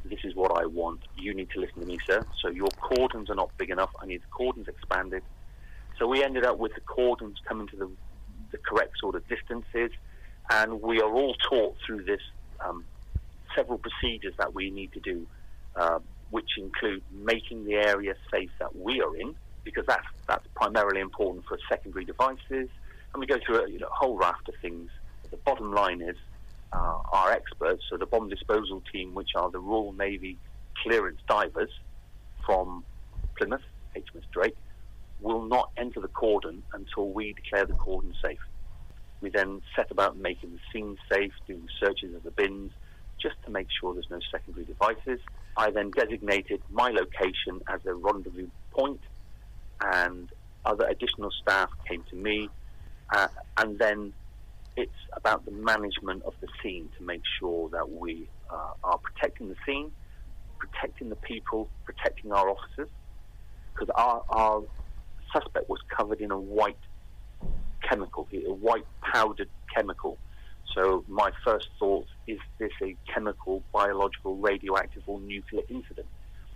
This 0.05 0.21
is 0.25 0.35
what 0.35 0.53
I 0.61 0.67
want. 0.67 1.01
You 1.15 1.35
need 1.35 1.51
to 1.55 1.61
listen 1.61 1.81
to 1.81 1.87
me, 1.87 1.99
sir. 2.09 2.27
So 2.43 2.51
your 2.51 2.73
cordons 2.73 3.29
are 3.29 3.35
not 3.35 3.51
big 3.59 3.71
enough. 3.71 3.91
I 4.03 4.07
need 4.07 4.23
the 4.23 4.33
cordons 4.35 4.67
expanded. 4.69 5.23
So 5.99 6.07
we 6.07 6.25
ended 6.25 6.47
up 6.47 6.59
with 6.59 6.73
the 6.75 6.81
cordons 6.81 7.37
coming 7.47 7.69
to 7.69 7.77
the, 7.77 7.91
the 8.53 8.59
correct 8.67 8.93
sort 9.01 9.15
of 9.15 9.23
distances, 9.29 9.91
and 10.51 10.81
we 10.81 11.01
are 11.01 11.13
all 11.13 11.35
taught 11.51 11.77
through 11.87 12.05
this 12.05 12.23
um, 12.65 12.85
several 13.57 13.79
procedures 13.79 14.35
that 14.39 14.55
we 14.55 14.71
need 14.71 14.93
to 14.95 15.01
do, 15.01 15.27
uh, 15.77 15.99
which 16.31 16.51
include 16.57 17.03
making 17.13 17.65
the 17.65 17.75
area 17.75 18.15
safe 18.33 18.51
that 18.61 18.75
we 18.75 19.03
are 19.03 19.15
in, 19.17 19.35
because 19.65 19.85
that's 19.87 20.07
that's 20.27 20.47
primarily 20.55 21.01
important 21.01 21.45
for 21.47 21.59
secondary 21.69 22.07
devices, 22.07 22.71
and 23.13 23.19
we 23.19 23.27
go 23.27 23.37
through 23.45 23.65
a 23.65 23.71
you 23.71 23.79
know, 23.79 23.89
whole 23.93 24.17
raft 24.17 24.49
of 24.49 24.55
things. 24.63 24.89
The 25.31 25.39
bottom 25.45 25.73
line 25.73 26.01
is 26.01 26.17
uh, 26.73 26.99
our 27.13 27.33
experts, 27.33 27.83
so 27.91 27.97
the 27.97 28.07
bomb 28.07 28.29
disposal 28.29 28.83
team, 28.93 29.15
which 29.15 29.31
are 29.35 29.51
the 29.51 29.59
Royal 29.59 29.93
Navy 29.93 30.39
clearance 30.83 31.21
divers 31.29 31.71
from 32.45 32.85
Plymouth, 33.37 33.63
HMS 33.97 34.25
Drake, 34.33 34.57
will 35.21 35.43
not 35.43 35.71
enter 35.77 36.01
the 36.01 36.09
cordon 36.09 36.63
until 36.73 37.11
we 37.11 37.33
declare 37.33 37.67
the 37.67 37.75
cordon 37.75 38.15
safe. 38.23 38.39
We 39.21 39.31
then 39.31 39.61
set 39.77 39.91
about 39.91 40.17
making 40.17 40.53
the 40.53 40.59
scene 40.73 40.97
safe, 41.13 41.33
doing 41.47 41.67
searches 41.79 42.15
of 42.15 42.23
the 42.23 42.31
bins, 42.31 42.73
just 43.21 43.37
to 43.45 43.51
make 43.51 43.67
sure 43.79 43.93
there's 43.93 44.09
no 44.11 44.21
secondary 44.31 44.65
devices. 44.65 45.21
I 45.57 45.71
then 45.71 45.91
designated 45.91 46.63
my 46.71 46.91
location 46.91 47.61
as 47.69 47.81
a 47.85 47.95
rendezvous 47.95 48.49
point, 48.71 49.01
and 49.83 50.31
other 50.65 50.87
additional 50.87 51.31
staff 51.43 51.69
came 51.87 52.03
to 52.11 52.17
me, 52.17 52.49
uh, 53.13 53.29
and 53.59 53.79
then 53.79 54.13
it's 54.77 54.93
about 55.17 55.45
the 55.45 55.51
management 55.51 56.23
of 56.25 56.35
the 56.41 56.49
scene 56.63 56.89
to 56.99 57.05
make 57.05 57.23
sure 57.39 57.69
that 57.71 57.91
we 57.91 58.29
uh, 58.51 58.71
are 58.85 58.99
protecting 58.99 59.49
the 59.49 59.57
scene, 59.67 59.91
protecting 60.59 61.09
the 61.09 61.17
people, 61.17 61.69
protecting 61.85 62.33
our 62.33 62.49
officers, 62.49 62.89
because 63.73 63.89
our, 63.97 64.23
our 64.31 64.63
suspect 65.33 65.69
was 65.69 65.79
covered 65.97 66.21
in 66.21 66.31
a 66.31 66.39
white 66.39 66.79
chemical, 67.89 68.29
a 68.33 68.53
white 68.53 68.87
powdered 69.03 69.49
chemical. 69.75 70.19
So 70.75 71.05
my 71.09 71.31
first 71.45 71.69
thought 71.79 72.07
is 72.27 72.39
this 72.59 72.71
a 72.83 72.97
chemical, 73.13 73.63
biological, 73.73 74.37
radioactive, 74.37 75.03
or 75.07 75.21
nuclear 75.21 75.63
incident? 75.69 76.07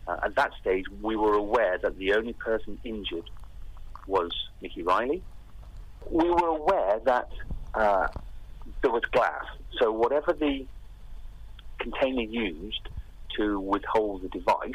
Uh, 0.06 0.16
at 0.24 0.36
that 0.36 0.50
stage, 0.60 0.84
we 1.02 1.16
were 1.16 1.34
aware 1.34 1.78
that 1.82 1.96
the 1.98 2.14
only 2.14 2.34
person 2.34 2.78
injured 2.84 3.28
was 4.06 4.30
Nicky 4.60 4.82
Reilly. 4.82 5.22
We 6.10 6.28
were 6.28 6.48
aware 6.48 7.00
that 7.06 7.28
uh, 7.74 8.06
there 8.82 8.90
was 8.90 9.02
glass. 9.12 9.44
So 9.80 9.92
whatever 9.92 10.32
the 10.32 10.66
container 11.80 12.22
used 12.22 12.88
to 13.38 13.60
withhold 13.60 14.22
the 14.22 14.28
device 14.28 14.72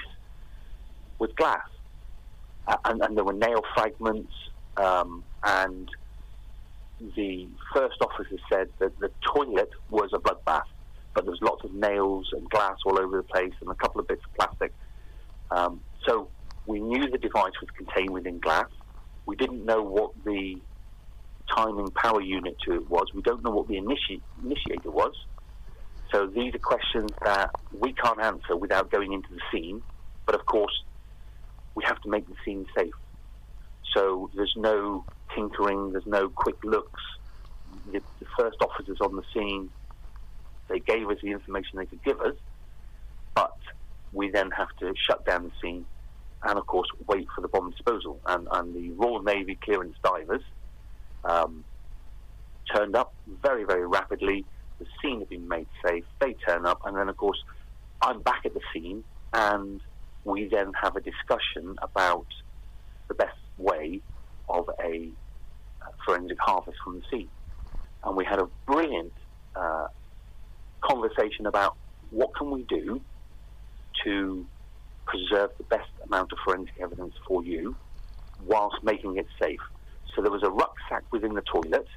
was 1.18 1.29
glass. 1.36 1.62
Uh, 2.68 2.77
and, 2.86 3.01
and, 3.01 3.18
there 3.18 3.24
were 3.24 3.34
nail 3.34 3.62
fragments, 3.74 4.32
um, 4.77 5.24
and 5.44 5.89
the 7.15 7.48
first 7.74 7.96
officer 8.01 8.38
said 8.51 8.68
that 8.79 9.00
the 9.00 9.10
toilet 9.34 9.70
was 9.89 10.10
a 10.13 10.20
bloodbath, 10.20 10.62
but 11.15 11.24
there 11.24 11.32
was 11.32 11.39
lots 11.41 11.63
of 11.63 11.74
nails 11.74 12.27
and 12.34 12.48
glass 12.50 12.75
all 12.86 13.00
over 13.00 13.18
the 13.18 13.24
place 13.24 13.53
and 13.62 13.72
a 13.72 13.75
couple 13.75 14.00
of 14.00 14.08
bits 14.08 14.22
of 14.24 14.34
plastic. 14.36 14.72
Um, 15.50 15.79
so 16.08 16.29
we 16.68 16.79
knew 16.79 17.10
the 17.10 17.18
device 17.18 17.53
was 17.60 17.70
contained 17.75 18.12
within 18.12 18.39
glass. 18.39 18.70
We 19.25 19.36
didn't 19.36 19.65
know 19.65 19.82
what 19.82 20.12
the 20.25 20.62
timing 21.56 21.91
power 21.91 22.22
unit 22.22 22.56
to 22.68 22.75
it 22.75 22.89
was. 22.89 23.08
We 23.13 23.22
don't 23.24 23.44
know 23.44 23.51
what 23.51 23.68
the 23.68 23.75
initi- 23.75 24.24
initiator 24.44 24.91
was. 24.91 25.13
So 26.13 26.27
these 26.27 26.53
are 26.56 26.60
questions 26.63 27.12
that 27.24 27.51
we 27.72 27.94
can't 27.94 28.22
answer 28.22 28.58
without 28.58 28.91
going 28.91 29.13
into 29.13 29.29
the 29.32 29.41
scene. 29.53 29.84
But 30.25 30.36
of 30.36 30.46
course, 30.46 30.74
we 31.75 31.84
have 31.86 32.00
to 32.01 32.10
make 32.10 32.27
the 32.27 32.36
scene 32.46 32.65
safe. 32.77 32.91
So 33.96 34.29
there's 34.36 34.53
no 34.58 35.06
tinkering, 35.36 35.91
there's 35.91 36.03
no 36.08 36.29
quick 36.36 36.56
looks. 36.63 37.01
The, 37.91 38.01
the 38.20 38.25
first 38.39 38.58
officers 38.63 38.98
on 39.01 39.15
the 39.15 39.24
scene, 39.36 39.72
they 40.70 40.79
gave 40.79 41.08
us 41.10 41.18
the 41.24 41.32
information 41.32 41.77
they 41.77 41.86
could 41.86 42.03
give 42.03 42.20
us, 42.22 42.36
but 43.36 43.51
we 44.12 44.32
then 44.32 44.50
have 44.58 44.70
to 44.82 44.94
shut 45.10 45.25
down 45.25 45.44
the 45.46 45.51
scene 45.63 45.86
and, 46.44 46.58
of 46.60 46.65
course, 46.68 46.88
wait 47.08 47.27
for 47.36 47.41
the 47.41 47.50
bomb 47.50 47.70
disposal. 47.72 48.22
And, 48.27 48.48
and 48.51 48.75
the 48.75 48.91
Royal 48.94 49.24
Navy 49.24 49.58
clearance 49.63 49.96
divers 50.03 50.44
um, 51.23 51.65
turned 52.73 52.95
up 52.95 53.13
very, 53.43 53.63
very 53.65 53.88
rapidly. 53.88 54.45
The 54.79 54.85
scene 55.01 55.19
had 55.19 55.29
been 55.29 55.47
made 55.47 55.67
safe. 55.85 56.03
They 56.21 56.35
turn 56.47 56.65
up, 56.65 56.79
and 56.85 56.97
then, 56.97 57.09
of 57.09 57.17
course, 57.17 57.38
I'm 58.01 58.21
back 58.21 58.41
at 58.45 58.53
the 58.53 58.61
scene, 58.73 59.03
and 59.33 59.81
we 60.23 60.49
then 60.51 60.71
have 60.81 60.95
a 60.95 61.01
discussion 61.01 61.75
about 61.81 62.27
the 63.07 63.15
best 63.15 63.38
way 63.57 64.01
of 64.47 64.65
a 64.83 65.11
uh, 65.81 65.91
forensic 66.05 66.38
harvest 66.39 66.77
from 66.83 66.95
the 66.95 67.01
scene. 67.11 67.29
And 68.03 68.15
we 68.15 68.25
had 68.25 68.39
a 68.39 68.47
brilliant 68.67 69.13
uh, 69.55 69.88
conversation 70.83 71.45
about 71.47 71.73
what 72.09 72.29
can 72.38 72.51
we 72.51 72.65
do 72.69 73.01
to 74.05 74.47
preserve 75.05 75.49
the 75.57 75.65
best 75.69 75.89
amount 76.05 76.31
of 76.31 76.38
forensic 76.45 76.75
evidence 76.81 77.13
for 77.27 77.43
you 77.43 77.75
whilst 78.39 78.77
making 78.83 79.17
it 79.17 79.25
safe. 79.41 79.59
So 80.16 80.22
there 80.22 80.32
was 80.32 80.44
a 80.44 80.50
rucksack 80.50 81.04
within 81.12 81.34
the 81.34 81.42
toilet, 81.42 81.88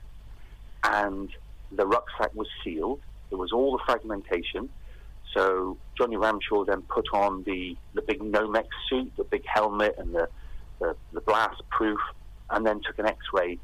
and 0.85 1.31
the 1.71 1.87
rucksack 1.87 2.35
was 2.35 2.49
sealed. 2.63 3.01
There 3.31 3.39
was 3.39 3.53
all 3.53 3.73
the 3.73 3.83
fragmentation. 3.85 4.69
So 5.35 5.79
Johnny 5.97 6.17
Ramshaw 6.17 6.67
then 6.67 6.83
put 6.83 7.07
on 7.13 7.43
the, 7.45 7.77
the 7.95 8.03
big 8.03 8.21
Nomex 8.21 8.67
suit, 8.89 9.13
the 9.17 9.25
big 9.25 9.45
helmet, 9.47 9.95
and 9.99 10.15
the, 10.15 10.29
the, 10.79 10.95
the 11.13 11.21
blast 11.23 11.63
proof, 11.71 12.01
and 12.51 12.67
then 12.67 12.81
took 12.83 12.99
an 12.99 13.07
x 13.07 13.19
ray 13.33 13.59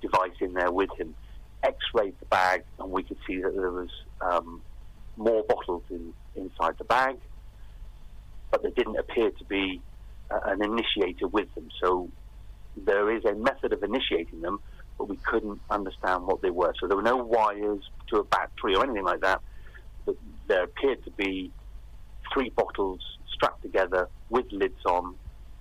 device 0.00 0.32
in 0.40 0.54
there 0.54 0.72
with 0.72 0.90
him. 0.98 1.14
X 1.62 1.76
rayed 1.92 2.14
the 2.20 2.26
bag, 2.26 2.64
and 2.78 2.90
we 2.90 3.02
could 3.02 3.18
see 3.26 3.40
that 3.42 3.54
there 3.54 3.70
was 3.70 3.90
um, 4.20 4.62
more 5.16 5.42
bottles 5.44 5.82
in, 5.90 6.12
inside 6.36 6.76
the 6.78 6.84
bag, 6.84 7.16
but 8.50 8.62
there 8.62 8.70
didn't 8.70 8.96
appear 8.96 9.30
to 9.30 9.44
be 9.44 9.80
uh, 10.30 10.40
an 10.44 10.62
initiator 10.62 11.26
with 11.28 11.54
them. 11.54 11.68
So 11.82 12.08
there 12.76 13.10
is 13.14 13.24
a 13.24 13.34
method 13.34 13.72
of 13.72 13.82
initiating 13.82 14.40
them, 14.40 14.60
but 14.98 15.08
we 15.08 15.16
couldn't 15.16 15.60
understand 15.70 16.26
what 16.26 16.42
they 16.42 16.50
were. 16.50 16.72
So 16.80 16.86
there 16.86 16.96
were 16.96 17.02
no 17.02 17.16
wires 17.16 17.80
to 18.08 18.18
a 18.18 18.24
battery 18.24 18.74
or 18.74 18.84
anything 18.84 19.04
like 19.04 19.20
that. 19.20 19.40
But 20.04 20.16
there 20.48 20.64
appeared 20.64 21.04
to 21.04 21.10
be 21.10 21.50
three 22.32 22.50
bottles 22.50 23.00
strapped 23.32 23.62
together 23.62 24.08
with 24.30 24.46
lids 24.52 24.84
on 24.86 25.14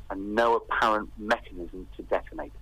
and 0.10 0.36
no 0.36 0.56
apparent 0.56 1.10
mechanism 1.18 1.88
to 1.98 2.04
detonate. 2.04 2.54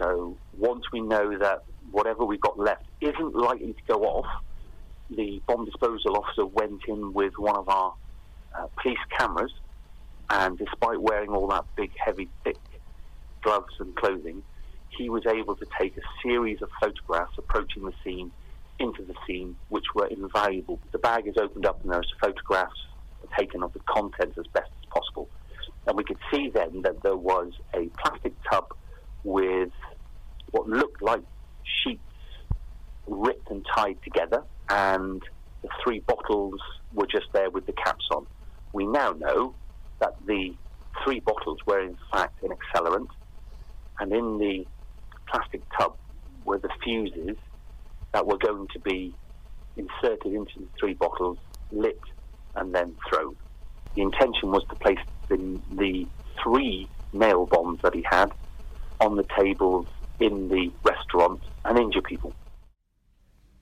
So 0.00 0.36
once 0.58 0.84
we 0.92 1.00
know 1.00 1.38
that 1.38 1.64
whatever 1.90 2.24
we've 2.24 2.40
got 2.40 2.58
left 2.58 2.84
isn't 3.00 3.34
likely 3.34 3.72
to 3.72 3.82
go 3.86 4.02
off, 4.02 4.26
the 5.10 5.40
bomb 5.46 5.64
disposal 5.64 6.16
officer 6.16 6.46
went 6.46 6.80
in 6.88 7.12
with 7.12 7.32
one 7.38 7.56
of 7.56 7.68
our 7.68 7.94
uh, 8.58 8.66
police 8.80 8.98
cameras, 9.18 9.52
and 10.30 10.58
despite 10.58 11.00
wearing 11.00 11.30
all 11.30 11.46
that 11.48 11.64
big, 11.76 11.90
heavy, 11.96 12.28
thick 12.42 12.56
gloves 13.44 13.74
and 13.78 13.94
clothing, 13.94 14.42
he 14.88 15.08
was 15.08 15.24
able 15.26 15.54
to 15.56 15.66
take 15.78 15.96
a 15.96 16.00
series 16.22 16.60
of 16.62 16.68
photographs 16.80 17.34
approaching 17.38 17.84
the 17.84 17.92
scene 18.02 18.30
into 18.80 19.04
the 19.04 19.14
scene, 19.26 19.54
which 19.68 19.84
were 19.94 20.06
invaluable. 20.06 20.80
The 20.90 20.98
bag 20.98 21.28
is 21.28 21.36
opened 21.36 21.66
up 21.66 21.82
and 21.82 21.92
there's 21.92 22.12
photographs 22.20 22.80
taken 23.38 23.62
of 23.62 23.72
the 23.72 23.80
contents 23.80 24.36
as 24.38 24.46
best 24.48 24.70
as 24.80 24.88
possible. 24.90 25.28
And 25.86 25.96
we 25.96 26.04
could 26.04 26.18
see 26.32 26.50
then 26.52 26.82
that 26.82 27.02
there 27.02 27.16
was 27.16 27.52
a 27.74 27.88
plastic 27.98 28.32
tub 28.50 28.66
with 29.22 29.70
what 30.50 30.68
looked 30.68 31.02
like 31.02 31.22
sheets 31.82 32.00
ripped 33.06 33.50
and 33.50 33.64
tied 33.74 33.96
together, 34.02 34.42
and 34.70 35.22
the 35.62 35.68
three 35.82 36.00
bottles 36.00 36.60
were 36.92 37.06
just 37.06 37.26
there 37.32 37.50
with 37.50 37.66
the 37.66 37.72
caps 37.72 38.04
on. 38.12 38.26
We 38.72 38.86
now 38.86 39.12
know 39.12 39.54
that 39.98 40.14
the 40.26 40.54
three 41.02 41.20
bottles 41.20 41.58
were 41.66 41.80
in 41.80 41.96
fact 42.12 42.42
an 42.42 42.50
accelerant, 42.50 43.08
and 44.00 44.12
in 44.12 44.38
the 44.38 44.66
plastic 45.26 45.62
tub 45.76 45.96
were 46.44 46.58
the 46.58 46.68
fuses 46.82 47.36
that 48.12 48.26
were 48.26 48.38
going 48.38 48.68
to 48.72 48.78
be 48.80 49.14
inserted 49.76 50.32
into 50.32 50.60
the 50.60 50.68
three 50.78 50.94
bottles, 50.94 51.38
lit, 51.72 52.00
and 52.54 52.74
then 52.74 52.94
thrown. 53.08 53.36
The 53.94 54.02
intention 54.02 54.50
was 54.50 54.64
to 54.68 54.74
place 54.76 54.98
the, 55.28 55.60
the 55.72 56.06
three 56.42 56.88
nail 57.12 57.46
bombs 57.46 57.80
that 57.82 57.94
he 57.94 58.04
had 58.08 58.32
on 59.00 59.16
the 59.16 59.26
tables 59.36 59.86
in 60.20 60.48
the 60.48 60.70
restaurant 60.84 61.40
and 61.64 61.78
injure 61.78 62.02
people. 62.02 62.32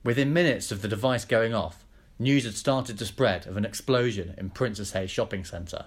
Within 0.04 0.32
minutes 0.32 0.72
of 0.72 0.82
the 0.82 0.88
device 0.88 1.24
going 1.24 1.54
off, 1.54 1.86
news 2.18 2.44
had 2.44 2.54
started 2.54 2.98
to 2.98 3.06
spread 3.06 3.46
of 3.46 3.56
an 3.56 3.64
explosion 3.64 4.34
in 4.36 4.50
Princesshay 4.50 5.06
shopping 5.06 5.44
centre. 5.44 5.86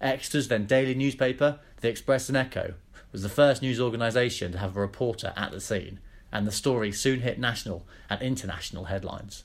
Exeter's 0.00 0.48
then 0.48 0.66
daily 0.66 0.94
newspaper, 0.94 1.58
the 1.80 1.88
Express 1.88 2.28
and 2.28 2.36
Echo, 2.36 2.74
was 3.12 3.22
the 3.22 3.28
first 3.28 3.62
news 3.62 3.80
organisation 3.80 4.52
to 4.52 4.58
have 4.58 4.76
a 4.76 4.80
reporter 4.80 5.32
at 5.36 5.52
the 5.52 5.60
scene, 5.60 6.00
and 6.32 6.46
the 6.46 6.52
story 6.52 6.90
soon 6.90 7.20
hit 7.20 7.38
national 7.38 7.86
and 8.08 8.20
international 8.22 8.86
headlines. 8.86 9.44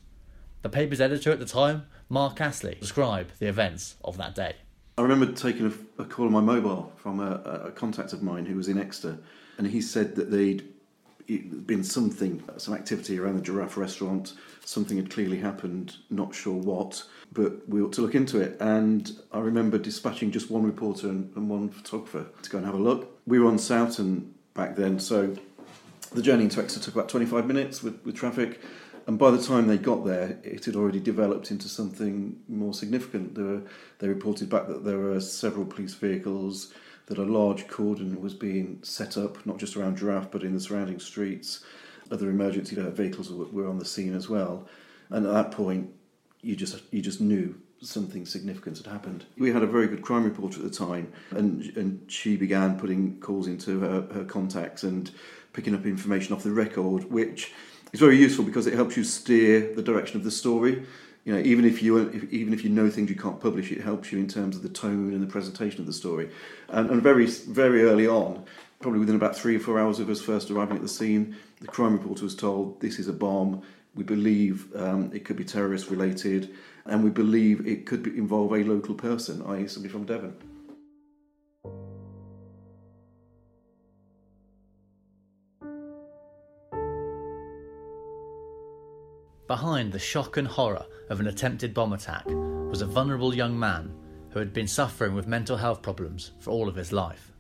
The 0.62 0.70
paper's 0.70 1.02
editor 1.02 1.32
at 1.32 1.40
the 1.40 1.46
time, 1.46 1.86
Mark 2.10 2.42
Astley, 2.42 2.78
described 2.80 3.40
the 3.40 3.48
events 3.48 3.96
of 4.04 4.18
that 4.18 4.34
day. 4.34 4.56
I 4.98 5.04
remember 5.04 5.32
taking 5.32 5.68
a, 5.68 6.02
a 6.02 6.06
call 6.06 6.26
on 6.26 6.32
my 6.32 6.42
mobile 6.42 6.92
from 6.96 7.20
a, 7.20 7.66
a, 7.66 7.72
contact 7.72 8.14
of 8.14 8.24
mine 8.24 8.46
who 8.48 8.56
was 8.56 8.68
in 8.68 8.80
Exeter, 8.80 9.20
and 9.60 9.68
he 9.68 9.82
said 9.82 10.16
that 10.16 10.32
they'd 10.32 10.68
been 11.28 11.84
something, 11.84 12.44
some 12.58 12.74
activity 12.74 13.20
around 13.20 13.36
the 13.36 13.42
Giraffe 13.42 13.78
restaurant. 13.78 14.34
Something 14.64 14.98
had 14.98 15.10
clearly 15.10 15.38
happened, 15.38 15.98
not 16.10 16.34
sure 16.34 16.56
what, 16.56 17.04
but 17.34 17.68
we 17.68 17.82
ought 17.82 17.94
to 17.94 18.02
look 18.02 18.16
into 18.16 18.40
it. 18.40 18.58
And 18.60 19.12
I 19.32 19.40
remember 19.40 19.78
dispatching 19.78 20.32
just 20.32 20.50
one 20.50 20.64
reporter 20.64 21.10
and, 21.10 21.36
and 21.36 21.50
one 21.50 21.70
photographer 21.70 22.28
to 22.42 22.50
go 22.50 22.58
and 22.58 22.66
have 22.66 22.76
a 22.76 22.80
look. 22.80 23.17
We 23.28 23.40
were 23.40 23.48
on 23.48 23.58
Sowton 23.58 24.32
back 24.54 24.76
then, 24.76 25.00
so 25.00 25.36
the 26.14 26.22
journey 26.22 26.46
into 26.46 26.62
Exeter 26.62 26.86
took 26.86 26.96
about 26.96 27.10
25 27.10 27.46
minutes 27.46 27.84
with, 27.84 28.04
with 28.06 28.16
traffic. 28.16 28.62
And 29.06 29.20
by 29.20 29.32
the 29.32 29.42
time 29.42 29.68
they 29.68 29.78
got 29.78 30.06
there, 30.06 30.40
it 30.44 30.66
had 30.66 30.76
already 30.76 31.00
developed 31.00 31.52
into 31.52 31.70
something 31.70 32.40
more 32.48 32.74
significant. 32.74 33.38
Were, 33.38 33.62
they 34.00 34.08
reported 34.08 34.50
back 34.50 34.68
that 34.68 34.84
there 34.84 34.98
were 34.98 35.20
several 35.20 35.66
police 35.66 35.94
vehicles, 35.94 36.74
that 37.08 37.18
a 37.18 37.24
large 37.24 37.68
cordon 37.68 38.22
was 38.22 38.34
being 38.34 38.80
set 38.82 39.18
up, 39.18 39.46
not 39.46 39.58
just 39.58 39.76
around 39.76 39.98
Giraffe, 39.98 40.32
but 40.32 40.44
in 40.44 40.54
the 40.54 40.60
surrounding 40.60 41.00
streets. 41.00 41.64
Other 42.10 42.30
emergency 42.30 42.76
vehicles 42.76 43.30
were 43.30 43.68
on 43.68 43.80
the 43.80 43.86
scene 43.86 44.16
as 44.16 44.30
well. 44.30 44.68
And 45.10 45.26
at 45.26 45.34
that 45.34 45.52
point, 45.52 45.90
you 46.42 46.56
just 46.56 46.82
you 46.92 47.02
just 47.02 47.20
knew 47.20 47.60
something 47.82 48.26
significant 48.26 48.78
had 48.78 48.88
happened. 48.88 49.26
We 49.38 49.52
had 49.52 49.64
a 49.64 49.68
very 49.68 49.88
good 49.88 50.02
crime 50.02 50.24
reporter 50.24 50.60
at 50.60 50.64
the 50.64 50.86
time, 50.86 51.12
and 51.32 51.64
and 51.78 52.02
she 52.12 52.36
began 52.38 52.80
putting 52.80 53.20
calls 53.20 53.48
into 53.48 53.80
her, 53.80 54.08
her 54.14 54.24
contacts 54.24 54.84
and 54.84 55.12
picking 55.54 55.76
up 55.76 55.86
information 55.86 56.36
off 56.36 56.44
the 56.44 56.52
record, 56.52 57.12
which 57.12 57.52
is 57.94 58.00
very 58.00 58.18
useful 58.18 58.46
because 58.46 58.68
it 58.68 58.74
helps 58.74 58.98
you 58.98 59.04
steer 59.04 59.74
the 59.76 59.82
direction 59.82 60.18
of 60.18 60.24
the 60.24 60.32
story. 60.32 60.86
You 61.26 61.34
know, 61.34 61.40
even 61.40 61.66
if 61.66 61.82
you 61.84 61.98
if, 61.98 62.32
even 62.32 62.54
if 62.54 62.64
you 62.64 62.70
know 62.70 62.90
things 62.90 63.10
you 63.10 63.16
can't 63.16 63.40
publish, 63.40 63.72
it 63.72 63.82
helps 63.82 64.12
you 64.12 64.20
in 64.20 64.28
terms 64.28 64.56
of 64.56 64.64
the 64.64 64.70
tone 64.70 65.14
and 65.14 65.22
the 65.22 65.28
presentation 65.28 65.82
of 65.82 65.86
the 65.86 65.94
story. 65.94 66.30
And, 66.70 66.90
and 66.90 67.02
very 67.02 67.26
very 67.26 67.84
early 67.84 68.08
on, 68.08 68.46
probably 68.80 69.00
within 69.00 69.16
about 69.16 69.36
three 69.36 69.56
or 69.56 69.60
four 69.60 69.80
hours 69.80 70.00
of 70.00 70.10
us 70.10 70.22
first 70.22 70.50
arriving 70.52 70.78
at 70.78 70.82
the 70.82 70.88
scene, 70.88 71.36
the 71.60 71.68
crime 71.68 71.94
reporter 71.94 72.24
was 72.24 72.36
told 72.36 72.80
this 72.80 73.00
is 73.00 73.08
a 73.08 73.14
bomb. 73.14 73.62
We 73.96 74.04
believe 74.04 74.76
um, 74.76 75.12
it 75.14 75.26
could 75.26 75.38
be 75.38 75.44
terrorist 75.44 75.90
related, 75.90 76.54
and 76.86 77.04
we 77.04 77.10
believe 77.10 77.66
it 77.66 77.86
could 77.86 78.04
be, 78.04 78.18
involve 78.18 78.54
a 78.54 78.64
local 78.64 78.94
person, 78.94 79.42
i.e., 79.48 79.68
somebody 79.68 79.92
from 79.92 80.06
Devon. 80.06 80.36
Behind 89.48 89.94
the 89.94 90.00
shock 90.00 90.36
and 90.36 90.48
horror 90.48 90.86
of 91.10 91.22
an 91.22 91.28
attempted 91.28 91.74
bomb 91.74 91.94
attack 91.94 92.26
was 92.28 92.82
a 92.82 92.86
vulnerable 92.86 93.34
young 93.34 93.58
man 93.58 93.94
who 94.30 94.40
had 94.40 94.52
been 94.52 94.68
suffering 94.68 95.16
with 95.16 95.26
mental 95.26 95.56
health 95.56 95.82
problems 95.82 96.34
for 96.40 96.52
all 96.52 96.68
of 96.68 96.76
his 96.76 96.92
life. 96.92 97.32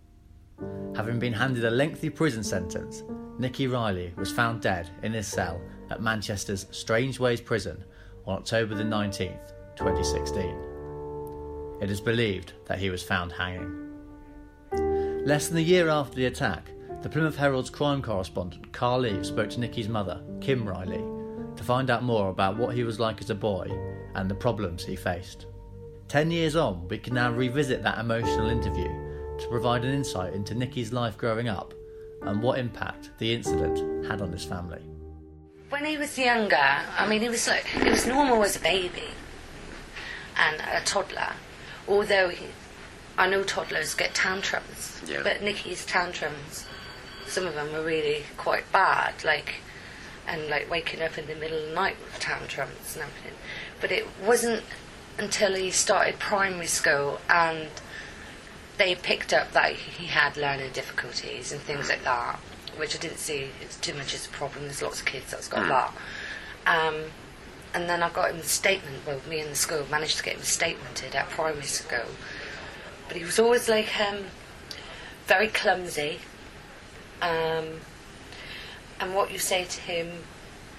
Having 0.96 1.20
been 1.20 1.34
handed 1.34 1.66
a 1.66 1.70
lengthy 1.70 2.10
prison 2.10 2.44
sentence, 2.44 3.04
Nicky 3.40 3.68
Reilly 3.68 4.14
was 4.16 4.32
found 4.32 4.62
dead 4.62 4.90
in 5.04 5.14
his 5.14 5.28
cell 5.28 5.62
at 5.92 6.02
Manchester's 6.02 6.66
Strangeways 6.72 7.40
prison 7.40 7.84
on 8.26 8.38
October 8.38 8.74
the 8.74 8.84
19th, 8.84 9.54
2016. 9.76 10.56
It 11.80 11.92
is 11.92 12.02
believed 12.02 12.54
that 12.66 12.80
he 12.80 12.90
was 12.90 13.04
found 13.04 13.32
hanging. 13.32 13.94
Less 15.24 15.50
than 15.50 15.58
a 15.58 15.62
year 15.62 15.88
after 15.88 16.16
the 16.16 16.26
attack, 16.26 16.72
the 17.04 17.10
Plymouth 17.10 17.36
Herald's 17.36 17.70
crime 17.70 18.02
correspondent 18.02 18.74
Carl 18.74 19.06
Eve 19.06 19.24
spoke 19.24 19.52
to 19.52 19.60
Nicky's 19.60 19.88
mother, 19.88 20.20
Kim 20.42 20.68
Reilly, 20.68 21.04
to 21.56 21.64
find 21.64 21.92
out 21.92 22.02
more 22.02 22.30
about 22.30 22.58
what 22.58 22.74
he 22.74 22.84
was 22.84 23.00
like 23.00 23.22
as 23.22 23.30
a 23.30 23.36
boy 23.36 23.68
and 24.16 24.32
the 24.32 24.36
problems 24.36 24.84
he 24.84 24.96
faced. 24.96 25.46
Ten 26.08 26.32
years 26.32 26.56
on, 26.56 26.88
we 26.88 26.98
can 26.98 27.14
now 27.14 27.32
revisit 27.32 27.84
that 27.84 28.00
emotional 28.00 28.50
interview 28.50 28.88
to 29.38 29.48
provide 29.48 29.86
an 29.86 29.94
insight 29.94 30.34
into 30.34 30.56
Nicky's 30.56 30.92
life 30.92 31.18
growing 31.18 31.50
up 31.50 31.76
and 32.22 32.42
what 32.42 32.60
impact 32.60 33.12
the 33.18 33.34
incident 33.34 34.06
had 34.06 34.22
on 34.22 34.32
his 34.32 34.44
family. 34.44 34.82
When 35.70 35.86
he 35.86 35.98
was 35.98 36.18
younger, 36.18 36.56
I 36.56 37.08
mean, 37.08 37.22
he 37.22 37.30
was 37.30 37.48
like 37.48 37.66
he 37.66 37.90
was 37.90 38.06
normal 38.08 38.44
as 38.44 38.56
a 38.56 38.60
baby 38.60 39.10
and 40.38 40.62
a 40.72 40.82
toddler. 40.86 41.34
Although 41.88 42.30
he, 42.30 42.48
I 43.18 43.30
know 43.30 43.44
toddlers 43.44 43.94
get 43.94 44.14
tantrums, 44.14 45.02
yeah. 45.08 45.22
but 45.24 45.42
Nicky's 45.42 45.86
tantrums, 45.86 46.66
some 47.28 47.46
of 47.46 47.56
them 47.56 47.74
were 47.74 47.84
really 47.84 48.24
quite 48.38 48.72
bad. 48.72 49.24
Like 49.24 49.56
and 50.28 50.50
like 50.50 50.70
waking 50.70 51.02
up 51.02 51.18
in 51.18 51.26
the 51.26 51.36
middle 51.36 51.58
of 51.58 51.70
the 51.70 51.74
night 51.74 51.96
with 52.04 52.20
tantrums 52.20 52.96
and 52.96 53.04
everything. 53.04 53.38
But 53.80 53.92
it 53.92 54.06
wasn't 54.24 54.64
until 55.18 55.56
he 55.56 55.72
started 55.72 56.20
primary 56.20 56.68
school 56.68 57.20
and 57.30 57.70
they 58.78 58.96
picked 58.96 59.34
up 59.34 59.52
that 59.52 59.74
he 59.74 60.06
had 60.08 60.38
learning 60.38 60.72
difficulties 60.72 61.52
and 61.52 61.60
things 61.62 61.90
like 61.90 62.04
that, 62.04 62.38
which 62.78 62.96
I 62.96 63.00
didn't 63.00 63.18
see 63.18 63.50
as 63.68 63.76
too 63.78 63.94
much 63.96 64.14
as 64.14 64.26
a 64.28 64.30
problem. 64.30 64.66
There's 64.66 64.82
lots 64.82 65.00
of 65.00 65.06
kids 65.06 65.32
that's 65.32 65.48
got 65.48 65.66
mm. 65.66 65.70
that. 65.70 65.94
Um, 66.68 66.96
and 67.74 67.90
then 67.90 68.04
I 68.04 68.10
got 68.10 68.32
him 68.32 68.38
a 68.38 68.44
statement. 68.44 69.06
Well, 69.06 69.20
me 69.30 69.40
and 69.40 69.52
the 69.52 69.56
school 69.56 69.86
managed 69.90 70.18
to 70.18 70.24
get 70.24 70.36
him 70.36 70.42
statemented 70.42 71.16
at 71.16 71.30
primary 71.30 71.64
school. 71.64 72.06
But 73.08 73.18
he 73.18 73.24
was 73.24 73.40
always 73.40 73.68
like 73.68 73.90
um, 74.00 74.26
very 75.26 75.48
clumsy. 75.48 76.20
Um, 77.22 77.82
and 79.00 79.16
what 79.16 79.32
you 79.32 79.40
say 79.40 79.66
to 79.66 79.82
him, 79.82 80.12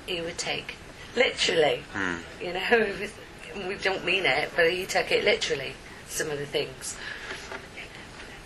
he 0.06 0.20
would 0.20 0.38
take 0.38 0.76
literally. 1.16 1.82
Mm. 1.94 2.20
You 2.40 2.52
know, 2.54 3.66
we 3.68 3.74
don't 3.76 4.04
mean 4.04 4.24
it, 4.24 4.50
but 4.54 4.70
he 4.70 4.86
took 4.86 5.10
it 5.10 5.24
literally. 5.24 5.72
Some 6.06 6.30
of 6.30 6.38
the 6.38 6.46
things 6.46 6.96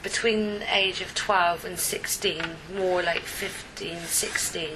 between 0.02 0.58
the 0.60 0.76
age 0.76 1.00
of 1.00 1.14
12 1.14 1.64
and 1.64 1.78
16, 1.78 2.42
more 2.74 3.02
like 3.02 3.22
15, 3.22 4.00
16, 4.00 4.68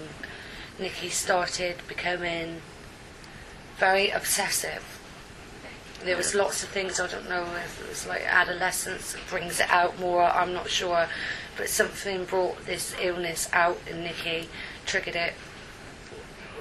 Nicky 0.79 1.09
started 1.09 1.77
becoming 1.89 2.61
very 3.79 4.11
obsessive. 4.11 5.01
There 6.05 6.17
was 6.17 6.35
lots 6.35 6.63
of 6.63 6.69
things, 6.69 7.01
I 7.01 7.07
don't 7.09 7.29
know 7.29 7.45
if 7.65 7.83
it 7.83 7.89
was 7.89 8.07
like 8.07 8.23
adolescence 8.23 9.13
that 9.13 9.27
brings 9.29 9.61
it 9.61 9.71
out 9.71 9.99
more, 9.99 10.23
I'm 10.23 10.53
not 10.53 10.69
sure, 10.69 11.09
but 11.57 11.69
something 11.69 12.25
brought 12.25 12.65
this 12.67 12.95
illness 13.01 13.49
out 13.53 13.79
in 13.91 14.05
Nicky, 14.05 14.49
triggered 14.85 15.17
it 15.17 15.35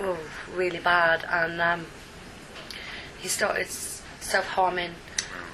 oh, 0.01 0.17
really 0.53 0.79
bad, 0.79 1.25
and 1.29 1.61
um, 1.61 1.85
he 3.19 3.27
started 3.27 3.67
self 3.67 4.45
harming, 4.45 4.91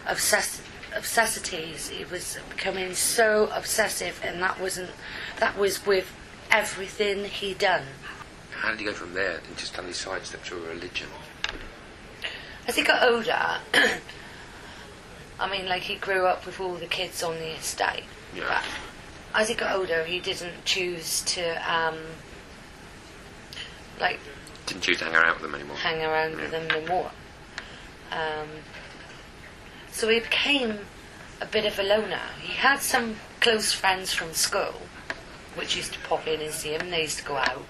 obsess- 0.07 0.60
obsessities. 0.95 1.89
He 1.89 2.05
was 2.05 2.37
becoming 2.49 2.93
so 2.93 3.49
obsessive, 3.53 4.19
and 4.23 4.41
that 4.41 4.59
wasn't 4.59 4.91
that 5.39 5.57
was 5.57 5.85
with 5.85 6.13
everything 6.49 7.25
he 7.25 7.53
done. 7.53 7.83
How 8.51 8.71
did 8.71 8.79
he 8.79 8.85
go 8.85 8.93
from 8.93 9.13
there 9.13 9.39
and 9.47 9.57
just 9.57 9.73
suddenly 9.73 9.93
sidestep 9.93 10.43
to 10.45 10.57
a 10.57 10.59
religion? 10.67 11.07
As 12.67 12.75
he 12.75 12.83
got 12.83 13.07
older, 13.09 13.57
I 15.39 15.49
mean, 15.49 15.67
like 15.67 15.81
he 15.83 15.95
grew 15.95 16.27
up 16.27 16.45
with 16.45 16.59
all 16.59 16.75
the 16.75 16.85
kids 16.85 17.23
on 17.23 17.35
the 17.35 17.55
estate. 17.55 18.03
Yeah. 18.35 18.43
But 18.47 18.63
as 19.41 19.49
he 19.49 19.55
got 19.55 19.75
older, 19.75 20.03
he 20.03 20.19
didn't 20.19 20.63
choose 20.65 21.21
to 21.21 21.73
um, 21.73 21.97
like 23.99 24.19
didn't 24.65 24.83
choose 24.83 24.99
to 24.99 25.05
hang 25.05 25.15
around 25.15 25.33
with 25.33 25.43
them 25.43 25.55
anymore. 25.55 25.77
Hang 25.77 26.03
around 26.03 26.31
yeah. 26.31 26.41
with 26.41 26.51
them 26.51 26.67
no 26.67 26.87
more. 26.87 27.11
Um, 28.11 28.47
so 29.91 30.07
he 30.09 30.19
became 30.19 30.79
a 31.39 31.45
bit 31.45 31.65
of 31.65 31.77
a 31.79 31.83
loner. 31.83 32.19
He 32.41 32.53
had 32.53 32.81
some 32.81 33.15
close 33.39 33.71
friends 33.73 34.13
from 34.13 34.33
school, 34.33 34.75
which 35.55 35.75
used 35.75 35.93
to 35.93 35.99
pop 35.99 36.27
in 36.27 36.41
and 36.41 36.53
see 36.53 36.69
him. 36.73 36.89
They 36.89 37.01
used 37.03 37.19
to 37.19 37.25
go 37.25 37.37
out. 37.37 37.65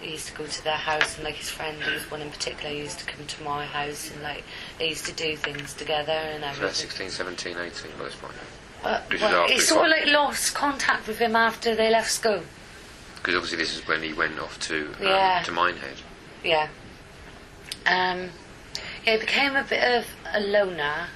he 0.00 0.12
used 0.12 0.28
to 0.28 0.34
go 0.34 0.46
to 0.46 0.64
their 0.64 0.76
house, 0.76 1.16
and 1.16 1.24
like 1.24 1.34
his 1.36 1.50
friend, 1.50 1.76
there 1.80 1.94
was 1.94 2.10
one 2.10 2.20
in 2.22 2.30
particular, 2.30 2.74
used 2.74 2.98
to 3.00 3.04
come 3.06 3.24
to 3.26 3.42
my 3.42 3.64
house, 3.66 4.10
and 4.12 4.22
like 4.22 4.44
they 4.78 4.88
used 4.88 5.06
to 5.06 5.12
do 5.12 5.36
things 5.36 5.74
together 5.74 6.12
and 6.12 6.42
So 6.42 6.48
everything. 6.48 6.66
that's 6.66 6.78
16, 6.78 7.10
17, 7.10 7.56
18. 7.58 7.60
Well, 7.96 8.02
that's 8.04 8.14
fine. 8.16 8.30
But 8.82 9.08
This 9.10 9.20
well, 9.20 9.46
he 9.46 9.58
sort 9.60 9.86
of 9.86 9.90
like 9.92 10.06
lost 10.06 10.54
contact 10.54 11.06
with 11.06 11.18
him 11.18 11.36
after 11.36 11.76
they 11.76 11.88
left 11.90 12.10
school. 12.10 12.42
Because 13.16 13.36
obviously 13.36 13.58
this 13.58 13.76
is 13.78 13.86
when 13.86 14.02
he 14.02 14.12
went 14.12 14.40
off 14.40 14.58
to 14.66 14.88
um, 14.88 14.94
Yeah. 15.02 15.42
to 15.44 15.52
Minehead. 15.52 15.96
Yeah. 16.42 16.66
Um, 17.86 18.30
yeah, 19.04 19.14
he 19.14 19.18
became 19.20 19.56
a 19.56 19.64
bit 19.64 19.82
of 19.98 20.06
a 20.32 20.40
loner. 20.40 21.08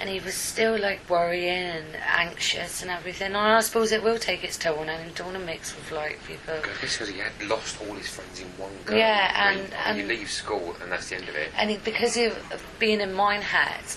And 0.00 0.08
he 0.08 0.20
was 0.20 0.34
still 0.34 0.78
like 0.78 1.00
worrying 1.10 1.48
and 1.48 1.96
anxious 2.06 2.82
and 2.82 2.90
everything. 2.90 3.28
And 3.28 3.36
I 3.36 3.58
suppose 3.60 3.90
it 3.90 4.00
will 4.00 4.18
take 4.18 4.44
its 4.44 4.56
toll 4.56 4.78
on 4.78 4.86
him. 4.86 5.10
Don't 5.16 5.32
want 5.32 5.38
to 5.40 5.44
mix 5.44 5.74
with 5.74 5.90
like 5.90 6.20
people. 6.24 6.54
Because 6.62 7.08
he 7.08 7.18
had 7.18 7.32
lost 7.48 7.80
all 7.82 7.94
his 7.96 8.06
friends 8.08 8.40
in 8.40 8.46
one 8.58 8.70
go. 8.84 8.94
Yeah, 8.94 9.50
and- 9.50 9.96
you 9.98 10.02
and- 10.04 10.08
leave 10.08 10.30
school 10.30 10.76
and 10.80 10.92
that's 10.92 11.08
the 11.08 11.16
end 11.16 11.28
of 11.28 11.34
it. 11.34 11.50
And 11.56 11.70
he, 11.70 11.78
because 11.78 12.16
of, 12.16 12.64
being 12.78 13.00
in 13.00 13.12
Minehead, 13.12 13.96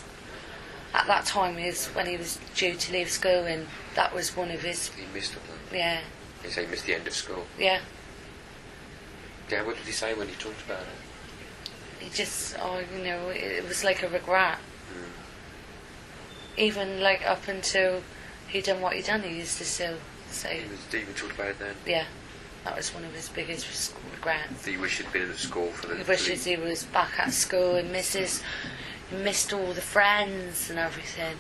at 0.96 1.06
that 1.06 1.26
time 1.26 1.60
is 1.60 1.86
when 1.90 2.08
he 2.08 2.18
was 2.18 2.40
due 2.56 2.74
to 2.74 2.92
leave 2.94 3.10
school, 3.12 3.46
and 3.46 3.68
that 3.96 4.14
was 4.14 4.36
one 4.36 4.50
of 4.50 4.62
his. 4.64 4.88
He 4.90 5.04
missed 5.14 5.34
that. 5.36 5.78
Yeah, 5.78 6.00
He 6.44 6.50
said 6.50 6.66
he 6.66 6.72
missed 6.72 6.86
the 6.88 6.96
end 6.96 7.08
of 7.08 7.14
school. 7.14 7.46
yeah. 7.60 7.80
Yeah, 9.52 9.64
what 9.66 9.76
did 9.78 9.86
he 9.86 9.92
say 9.92 10.14
when 10.16 10.28
he 10.30 10.34
talked 10.36 10.62
about 10.66 10.82
it? 10.82 10.88
He 12.02 12.10
just, 12.10 12.56
oh, 12.60 12.82
you 12.96 13.04
know, 13.04 13.30
it, 13.30 13.44
it 13.44 13.68
was 13.68 13.84
like 13.84 14.02
a 14.02 14.10
regret. 14.10 14.58
Hmm. 14.58 15.12
Even 16.58 17.02
like 17.02 17.26
up 17.26 17.48
until 17.48 18.02
he 18.48 18.62
done 18.62 18.82
what 18.82 18.96
he 18.96 19.02
done, 19.02 19.22
he 19.22 19.38
used 19.38 19.58
to 19.60 19.66
still 19.66 19.98
say, 20.30 20.62
He 20.62 20.70
was, 20.70 20.80
even 20.94 21.14
talk 21.14 21.34
about 21.34 21.50
it 21.50 21.60
then? 21.60 21.76
yeah, 21.86 22.06
that 22.64 22.76
was 22.76 22.94
one 22.94 23.06
of 23.06 23.14
his 23.14 23.30
biggest 23.30 23.94
regrets. 24.14 24.66
He 24.66 24.78
wished 24.78 25.02
he'd 25.02 25.14
been 25.14 25.30
at 25.30 25.38
school 25.38 25.68
for 25.68 25.88
the. 25.88 25.98
He 25.98 26.04
wishes 26.04 26.44
he 26.44 26.58
was 26.58 26.84
back 26.86 27.20
at 27.20 27.34
school 27.34 27.76
and 27.76 27.92
misses, 27.92 28.42
he 29.10 29.18
missed 29.18 29.54
all 29.54 29.74
the 29.74 29.82
friends 29.82 30.70
and 30.70 30.80
everything. 30.80 31.38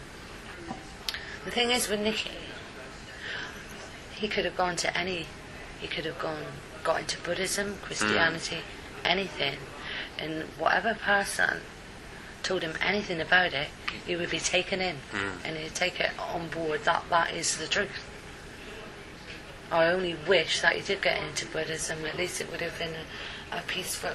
The 1.43 1.51
thing 1.51 1.71
is 1.71 1.89
with 1.89 2.01
Nicky, 2.01 2.29
he 4.13 4.27
could 4.27 4.45
have 4.45 4.55
gone 4.55 4.75
to 4.77 4.95
any, 4.95 5.25
he 5.79 5.87
could 5.87 6.05
have 6.05 6.19
gone, 6.19 6.43
got 6.83 7.01
into 7.01 7.19
Buddhism, 7.21 7.77
Christianity, 7.81 8.57
hmm. 8.57 9.07
anything, 9.07 9.57
and 10.21 10.43
whatever 10.59 10.93
person 10.93 11.57
told 12.43 12.61
him 12.63 12.73
anything 12.81 13.19
about 13.21 13.53
it, 13.53 13.67
he 14.05 14.15
would 14.15 14.29
be 14.29 14.39
taken 14.39 14.81
in, 14.81 14.95
and 15.45 15.57
he'd 15.57 15.75
take 15.75 15.99
it 15.99 16.11
on 16.19 16.47
board 16.49 16.83
that 16.85 17.03
that 17.09 17.33
is 17.33 17.57
the 17.57 17.67
truth. 17.67 17.89
I 19.71 19.87
only 19.87 20.15
wish 20.27 20.61
that 20.61 20.75
he 20.75 20.81
did 20.81 21.01
get 21.01 21.21
into 21.23 21.45
Buddhism. 21.47 22.05
At 22.05 22.17
least 22.17 22.41
it 22.41 22.51
would 22.51 22.59
have 22.61 22.77
been 22.77 22.93
a, 23.51 23.57
a 23.57 23.61
peaceful 23.67 24.09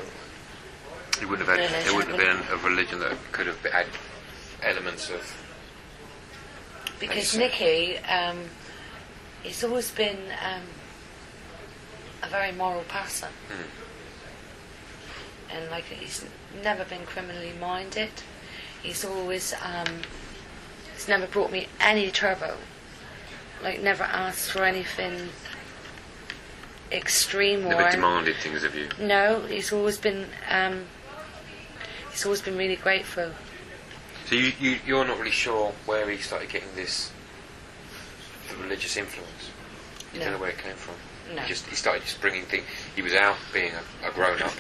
He 1.18 1.24
wouldn't 1.24 1.48
have 1.48 1.58
had. 1.58 1.70
Religion, 1.70 1.84
There 1.86 1.94
wouldn't 1.96 2.20
have 2.20 2.48
been 2.50 2.58
a 2.58 2.70
religion 2.70 2.98
that 3.00 3.16
could 3.32 3.46
have 3.46 3.64
had 3.64 3.86
elements 4.62 5.08
of. 5.10 5.22
because 7.00 7.36
Nikki, 7.36 7.64
Nicky, 7.64 7.98
um, 8.04 8.38
he's 9.42 9.64
always 9.64 9.90
been 9.92 10.18
um, 10.44 10.62
a 12.22 12.28
very 12.28 12.52
moral 12.52 12.82
person, 12.82 13.28
and 15.52 15.70
like 15.70 15.84
he's 15.84 16.24
never 16.62 16.84
been 16.84 17.04
criminally 17.06 17.52
minded. 17.60 18.10
He's 18.82 19.04
always 19.04 19.54
um, 19.64 20.02
he's 20.94 21.08
never 21.08 21.26
brought 21.26 21.50
me 21.52 21.66
any 21.80 22.10
trouble. 22.10 22.54
Like 23.62 23.82
never 23.82 24.04
asked 24.04 24.50
for 24.52 24.64
anything 24.64 25.28
extreme 26.92 27.66
or 27.66 27.70
Never 27.70 27.90
demanded 27.90 28.36
things 28.36 28.62
of 28.62 28.74
you. 28.74 28.88
no. 29.00 29.40
He's 29.48 29.72
always 29.72 29.98
been 29.98 30.26
um, 30.50 30.84
he's 32.10 32.24
always 32.24 32.40
been 32.40 32.56
really 32.56 32.76
grateful. 32.76 33.30
So 34.28 34.34
you, 34.36 34.52
you 34.60 34.78
you're 34.86 35.04
not 35.04 35.18
really 35.18 35.30
sure 35.30 35.72
where 35.86 36.08
he 36.10 36.18
started 36.18 36.48
getting 36.48 36.68
this 36.74 37.10
the 38.50 38.56
religious 38.62 38.96
influence. 38.96 39.50
You 40.12 40.20
don't 40.20 40.32
know 40.32 40.38
where 40.38 40.50
it 40.50 40.58
came 40.58 40.74
from. 40.76 40.94
No. 41.34 41.42
He 41.42 41.48
just 41.48 41.66
he 41.66 41.74
started 41.76 42.02
just 42.02 42.20
bringing 42.20 42.42
things. 42.44 42.64
He 42.94 43.02
was 43.02 43.12
out 43.14 43.36
being 43.52 43.72
a, 43.72 44.08
a 44.08 44.12
grown 44.12 44.40
up, 44.42 44.52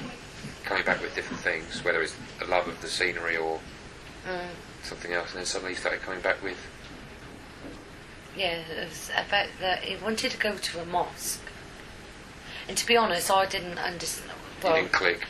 coming 0.66 0.84
back 0.84 1.00
with 1.00 1.14
different 1.14 1.40
things, 1.42 1.82
whether 1.84 2.02
it's 2.02 2.14
a 2.42 2.44
love 2.44 2.68
of 2.68 2.80
the 2.82 2.88
scenery 2.88 3.36
or 3.36 3.60
Mm. 4.26 4.48
something 4.82 5.12
else, 5.12 5.30
and 5.30 5.38
then 5.38 5.46
suddenly 5.46 5.72
he 5.74 5.80
started 5.80 6.02
coming 6.02 6.20
back 6.20 6.42
with. 6.42 6.58
Yeah, 8.36 8.58
it 8.70 8.88
was 8.88 9.10
about 9.16 9.46
that 9.60 9.84
he 9.84 9.96
wanted 9.96 10.32
to 10.32 10.36
go 10.36 10.56
to 10.56 10.80
a 10.80 10.84
mosque. 10.84 11.40
And 12.68 12.76
to 12.76 12.84
be 12.86 12.96
honest, 12.96 13.30
I 13.30 13.46
didn't 13.46 13.78
understand. 13.78 14.32
Well, 14.62 14.74
didn't 14.74 14.92
click. 14.92 15.26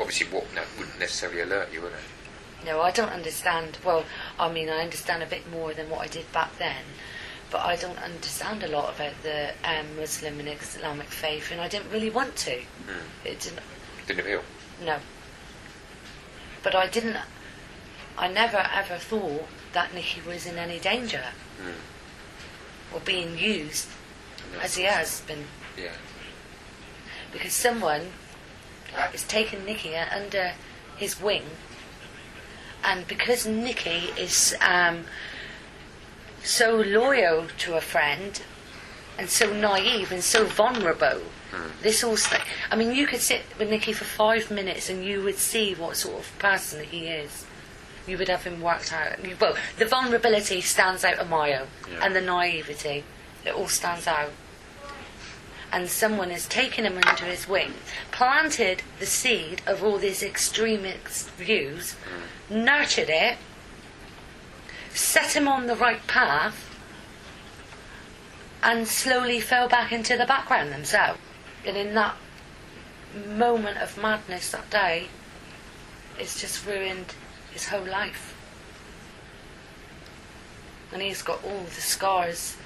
Obviously, 0.00 0.26
what 0.26 0.52
no, 0.54 0.62
wouldn't 0.78 0.98
necessarily 0.98 1.40
alert 1.40 1.72
you, 1.72 1.80
would 1.82 1.92
it? 1.92 2.66
no, 2.66 2.80
I 2.80 2.90
don't 2.90 3.10
understand. 3.12 3.78
Well, 3.84 4.04
I 4.38 4.50
mean, 4.50 4.68
I 4.68 4.80
understand 4.82 5.22
a 5.22 5.26
bit 5.26 5.48
more 5.50 5.72
than 5.74 5.88
what 5.88 6.00
I 6.00 6.08
did 6.08 6.30
back 6.32 6.58
then, 6.58 6.82
but 7.50 7.60
I 7.60 7.76
don't 7.76 7.98
understand 7.98 8.62
a 8.64 8.68
lot 8.68 8.94
about 8.94 9.12
the 9.22 9.50
um, 9.64 9.96
Muslim 9.96 10.40
and 10.40 10.48
Islamic 10.48 11.08
faith, 11.08 11.52
and 11.52 11.60
I 11.60 11.68
didn't 11.68 11.90
really 11.92 12.10
want 12.10 12.34
to. 12.36 12.60
It 13.24 13.40
didn't. 13.40 13.60
Didn't 14.06 14.20
appeal. 14.20 14.42
No. 14.82 14.98
But 16.62 16.74
I 16.74 16.86
didn't. 16.86 17.16
I 18.16 18.28
never 18.28 18.66
ever 18.72 18.96
thought 18.96 19.46
that 19.72 19.92
Nicky 19.94 20.20
was 20.26 20.46
in 20.46 20.56
any 20.56 20.78
danger 20.78 21.24
or 22.92 23.00
being 23.00 23.36
used 23.38 23.88
as 24.62 24.76
he 24.76 24.84
has 24.84 25.20
been. 25.22 25.44
Yeah. 25.76 25.90
because 27.32 27.52
someone 27.52 28.12
is 29.12 29.24
taking 29.24 29.64
Nicky 29.64 29.96
under 29.96 30.52
his 30.96 31.20
wing, 31.20 31.42
and 32.84 33.06
because 33.08 33.44
Nicky 33.46 34.10
is 34.16 34.54
um, 34.60 35.04
so 36.44 36.76
loyal 36.76 37.48
to 37.58 37.74
a 37.76 37.80
friend 37.80 38.40
and 39.18 39.28
so 39.30 39.52
naive 39.52 40.12
and 40.12 40.22
so 40.22 40.44
vulnerable. 40.44 41.20
Hmm. 41.52 41.68
This 41.82 42.02
all, 42.02 42.16
st- 42.16 42.42
I 42.70 42.76
mean, 42.76 42.92
you 42.92 43.06
could 43.06 43.20
sit 43.20 43.42
with 43.58 43.70
Nicky 43.70 43.92
for 43.92 44.04
five 44.04 44.50
minutes 44.50 44.90
and 44.90 45.04
you 45.04 45.22
would 45.22 45.38
see 45.38 45.74
what 45.74 45.96
sort 45.96 46.18
of 46.18 46.38
person 46.38 46.84
he 46.84 47.06
is. 47.06 47.44
You 48.06 48.18
would 48.18 48.28
have 48.28 48.44
him 48.44 48.60
worked 48.60 48.92
out. 48.92 49.24
You- 49.24 49.36
Well, 49.40 49.56
the 49.78 49.86
vulnerability 49.86 50.60
stands 50.60 51.04
out 51.04 51.18
a 51.20 51.24
mile, 51.24 51.68
Yeah. 51.90 52.04
and 52.04 52.14
the 52.14 52.20
naivety, 52.20 53.04
it 53.44 53.54
all 53.54 53.68
stands 53.68 54.06
out 54.06 54.32
and 55.72 55.90
someone 55.90 56.30
has 56.30 56.46
taken 56.46 56.84
him 56.84 56.96
under 57.04 57.24
his 57.24 57.48
wing, 57.48 57.74
planted 58.12 58.80
the 59.00 59.06
seed 59.06 59.60
of 59.66 59.82
all 59.82 59.98
these 59.98 60.22
extremist 60.22 61.28
views, 61.30 61.96
hmm. 62.48 62.64
nurtured 62.64 63.08
it, 63.10 63.38
set 64.94 65.34
him 65.34 65.48
on 65.48 65.66
the 65.66 65.74
right 65.74 66.06
path, 66.06 66.73
and 68.64 68.88
slowly 68.88 69.40
fell 69.40 69.68
back 69.68 69.92
into 69.92 70.16
the 70.16 70.24
background 70.24 70.72
themselves. 70.72 71.20
And 71.66 71.76
in 71.76 71.94
that 71.94 72.16
moment 73.28 73.78
of 73.78 73.96
madness 73.98 74.50
that 74.52 74.68
day, 74.70 75.08
it's 76.18 76.40
just 76.40 76.66
ruined 76.66 77.14
his 77.52 77.68
whole 77.68 77.84
life. 77.84 78.34
And 80.92 81.02
he's 81.02 81.22
got 81.22 81.44
all 81.44 81.64
the 81.64 81.80
scars 81.80 82.56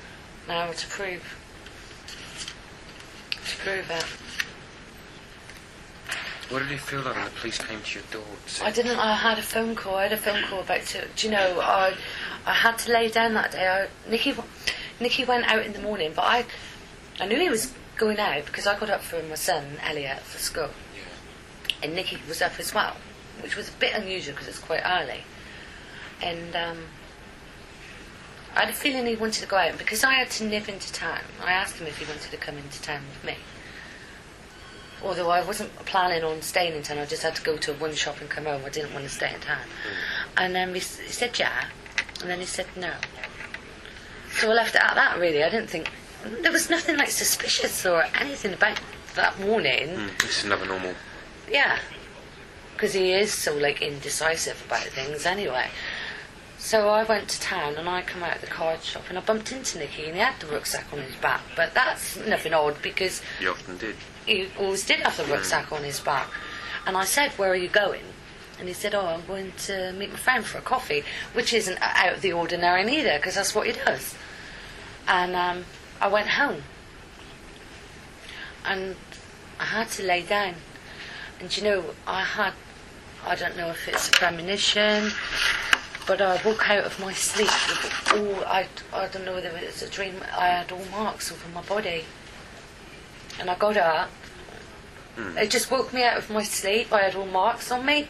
now 0.46 0.70
to 0.70 0.86
prove 0.86 1.36
to 3.46 3.56
prove 3.56 3.90
it. 3.90 4.04
What 6.50 6.60
did 6.60 6.72
it 6.72 6.80
feel 6.80 7.00
like 7.00 7.14
when 7.14 7.24
the 7.24 7.30
police 7.30 7.58
came 7.58 7.80
to 7.82 7.98
your 7.98 8.08
door? 8.10 8.22
said- 8.46 8.66
I 8.66 8.70
didn't. 8.70 8.98
I 8.98 9.14
had 9.14 9.38
a 9.38 9.42
phone 9.42 9.74
call. 9.74 9.96
I 9.96 10.04
had 10.04 10.12
a 10.12 10.16
phone 10.16 10.42
call 10.44 10.60
about 10.60 10.82
to. 10.86 11.06
Do 11.16 11.26
you 11.26 11.32
know? 11.32 11.60
I 11.60 11.94
I 12.46 12.54
had 12.54 12.78
to 12.78 12.92
lay 12.92 13.10
down 13.10 13.34
that 13.34 13.52
day. 13.52 13.68
I, 13.68 13.88
Nicky 14.10 14.34
Nicky 15.00 15.24
went 15.24 15.44
out 15.50 15.64
in 15.64 15.72
the 15.72 15.80
morning, 15.80 16.12
but 16.14 16.22
I 16.24 16.44
I 17.20 17.26
knew 17.26 17.38
he 17.38 17.48
was 17.48 17.72
going 17.96 18.18
out 18.18 18.46
because 18.46 18.66
I 18.66 18.78
got 18.78 18.90
up 18.90 19.00
for 19.02 19.22
my 19.24 19.34
son 19.34 19.64
Elliot 19.82 20.20
for 20.20 20.38
school, 20.38 20.70
Yeah. 20.94 21.02
and 21.82 21.94
Nicky 21.94 22.18
was 22.28 22.40
up 22.42 22.58
as 22.58 22.72
well, 22.74 22.96
which 23.42 23.56
was 23.56 23.68
a 23.68 23.72
bit 23.72 23.94
unusual 23.94 24.34
because 24.34 24.48
it's 24.48 24.58
quite 24.58 24.82
early, 24.84 25.22
and 26.22 26.54
um, 26.56 26.78
I 28.54 28.60
had 28.60 28.70
a 28.70 28.72
feeling 28.72 29.06
he 29.06 29.14
wanted 29.16 29.40
to 29.42 29.46
go 29.46 29.56
out 29.56 29.70
and 29.70 29.78
because 29.78 30.02
I 30.04 30.14
had 30.14 30.30
to 30.32 30.44
nip 30.44 30.68
into 30.68 30.92
town. 30.92 31.20
I 31.44 31.52
asked 31.52 31.76
him 31.76 31.86
if 31.86 31.98
he 31.98 32.04
wanted 32.04 32.30
to 32.30 32.36
come 32.36 32.56
into 32.56 32.80
town 32.82 33.02
with 33.12 33.24
me. 33.24 33.36
Although 35.00 35.30
I 35.30 35.44
wasn't 35.44 35.72
planning 35.86 36.24
on 36.24 36.42
staying 36.42 36.74
in 36.74 36.82
town, 36.82 36.98
I 36.98 37.06
just 37.06 37.22
had 37.22 37.36
to 37.36 37.42
go 37.42 37.56
to 37.58 37.72
one 37.74 37.94
shop 37.94 38.20
and 38.20 38.28
come 38.28 38.46
home. 38.46 38.62
I 38.66 38.68
didn't 38.68 38.92
want 38.92 39.04
to 39.04 39.10
stay 39.10 39.32
in 39.32 39.38
town. 39.40 39.62
And 40.36 40.56
then 40.56 40.70
he, 40.70 40.80
he 40.80 40.80
said 40.80 41.38
yeah, 41.38 41.66
and 42.20 42.28
then 42.28 42.40
he 42.40 42.46
said 42.46 42.66
no. 42.76 42.92
So 44.40 44.50
I 44.50 44.54
left 44.54 44.74
it 44.74 44.82
at 44.82 44.94
that. 44.94 45.18
Really, 45.18 45.42
I 45.42 45.50
didn't 45.50 45.68
think 45.68 45.90
there 46.42 46.52
was 46.52 46.70
nothing 46.70 46.96
like 46.96 47.10
suspicious 47.10 47.84
or 47.84 48.04
anything 48.20 48.52
about 48.52 48.80
that 49.14 49.38
warning. 49.40 49.88
Mm, 49.88 50.18
this 50.20 50.38
is 50.38 50.44
another 50.44 50.66
normal. 50.66 50.94
Yeah, 51.50 51.78
because 52.74 52.92
he 52.92 53.12
is 53.12 53.32
so 53.32 53.54
like 53.56 53.82
indecisive 53.82 54.62
about 54.66 54.84
things 54.84 55.26
anyway. 55.26 55.68
So 56.58 56.88
I 56.88 57.04
went 57.04 57.28
to 57.28 57.40
town 57.40 57.76
and 57.76 57.88
I 57.88 58.02
come 58.02 58.22
out 58.22 58.36
of 58.36 58.40
the 58.40 58.48
card 58.48 58.82
shop 58.82 59.04
and 59.08 59.16
I 59.16 59.20
bumped 59.20 59.52
into 59.52 59.78
Nicky 59.78 60.04
and 60.06 60.14
he 60.14 60.20
had 60.20 60.38
the 60.40 60.46
rucksack 60.48 60.92
on 60.92 60.98
his 61.00 61.14
back. 61.16 61.40
But 61.56 61.72
that's 61.74 62.16
nothing 62.26 62.52
odd 62.52 62.82
because 62.82 63.22
he 63.38 63.46
often 63.46 63.78
did. 63.78 63.94
he 64.26 64.48
always 64.58 64.84
did 64.84 65.00
have 65.00 65.16
the 65.16 65.24
rucksack 65.24 65.72
on 65.72 65.84
his 65.84 66.00
back. 66.00 66.28
And 66.86 66.96
I 66.96 67.04
said, 67.04 67.30
Where 67.32 67.50
are 67.50 67.56
you 67.56 67.68
going? 67.68 68.02
And 68.58 68.66
he 68.66 68.74
said, 68.74 68.94
Oh, 68.94 69.06
I'm 69.06 69.24
going 69.26 69.52
to 69.66 69.92
meet 69.92 70.10
my 70.10 70.16
friend 70.16 70.44
for 70.44 70.58
a 70.58 70.62
coffee, 70.62 71.04
which 71.32 71.52
isn't 71.52 71.78
out 71.80 72.12
of 72.12 72.22
the 72.22 72.32
ordinary 72.32 72.84
neither 72.84 73.16
because 73.18 73.36
that's 73.36 73.54
what 73.54 73.66
he 73.66 73.72
does. 73.72 74.16
And 75.08 75.34
um, 75.34 75.64
I 76.00 76.08
went 76.08 76.28
home 76.28 76.62
and 78.64 78.94
I 79.58 79.64
had 79.64 79.90
to 79.92 80.02
lay 80.02 80.22
down. 80.22 80.54
And 81.40 81.56
you 81.56 81.64
know, 81.64 81.84
I 82.06 82.22
had, 82.22 82.52
I 83.24 83.34
don't 83.34 83.56
know 83.56 83.68
if 83.68 83.88
it's 83.88 84.08
a 84.08 84.12
premonition, 84.12 85.10
but 86.06 86.20
I 86.20 86.40
woke 86.44 86.68
out 86.70 86.84
of 86.84 87.00
my 87.00 87.12
sleep 87.12 87.48
with 87.48 88.12
all, 88.14 88.44
I, 88.44 88.66
I 88.92 89.08
don't 89.08 89.24
know 89.24 89.34
whether 89.34 89.50
it's 89.56 89.82
a 89.82 89.88
dream, 89.88 90.16
I 90.36 90.48
had 90.48 90.70
all 90.70 90.84
marks 90.90 91.32
over 91.32 91.48
my 91.54 91.62
body. 91.62 92.04
And 93.40 93.48
I 93.48 93.54
got 93.56 93.76
up. 93.76 94.10
It 95.36 95.50
just 95.50 95.70
woke 95.70 95.92
me 95.92 96.04
out 96.04 96.18
of 96.18 96.30
my 96.30 96.42
sleep. 96.42 96.92
I 96.92 97.02
had 97.02 97.14
all 97.14 97.26
marks 97.26 97.70
on 97.72 97.86
me. 97.86 98.08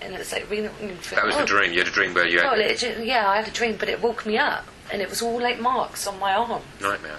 And 0.00 0.14
it's 0.14 0.32
like, 0.32 0.48
really, 0.48 0.68
That 1.10 1.24
was 1.24 1.34
oh, 1.34 1.40
the 1.40 1.46
dream. 1.46 1.72
You 1.72 1.78
had 1.78 1.88
a 1.88 1.90
dream 1.90 2.14
where 2.14 2.26
you 2.26 2.38
had 2.38 2.52
Well, 2.52 2.60
it, 2.60 3.04
yeah, 3.04 3.28
I 3.28 3.36
had 3.36 3.48
a 3.48 3.50
dream, 3.50 3.76
but 3.76 3.88
it 3.88 4.00
woke 4.00 4.24
me 4.24 4.38
up. 4.38 4.66
And 4.92 5.02
it 5.02 5.08
was 5.08 5.22
all 5.22 5.40
like 5.40 5.60
marks 5.60 6.06
on 6.06 6.18
my 6.18 6.34
arm. 6.34 6.62
nightmare. 6.80 7.18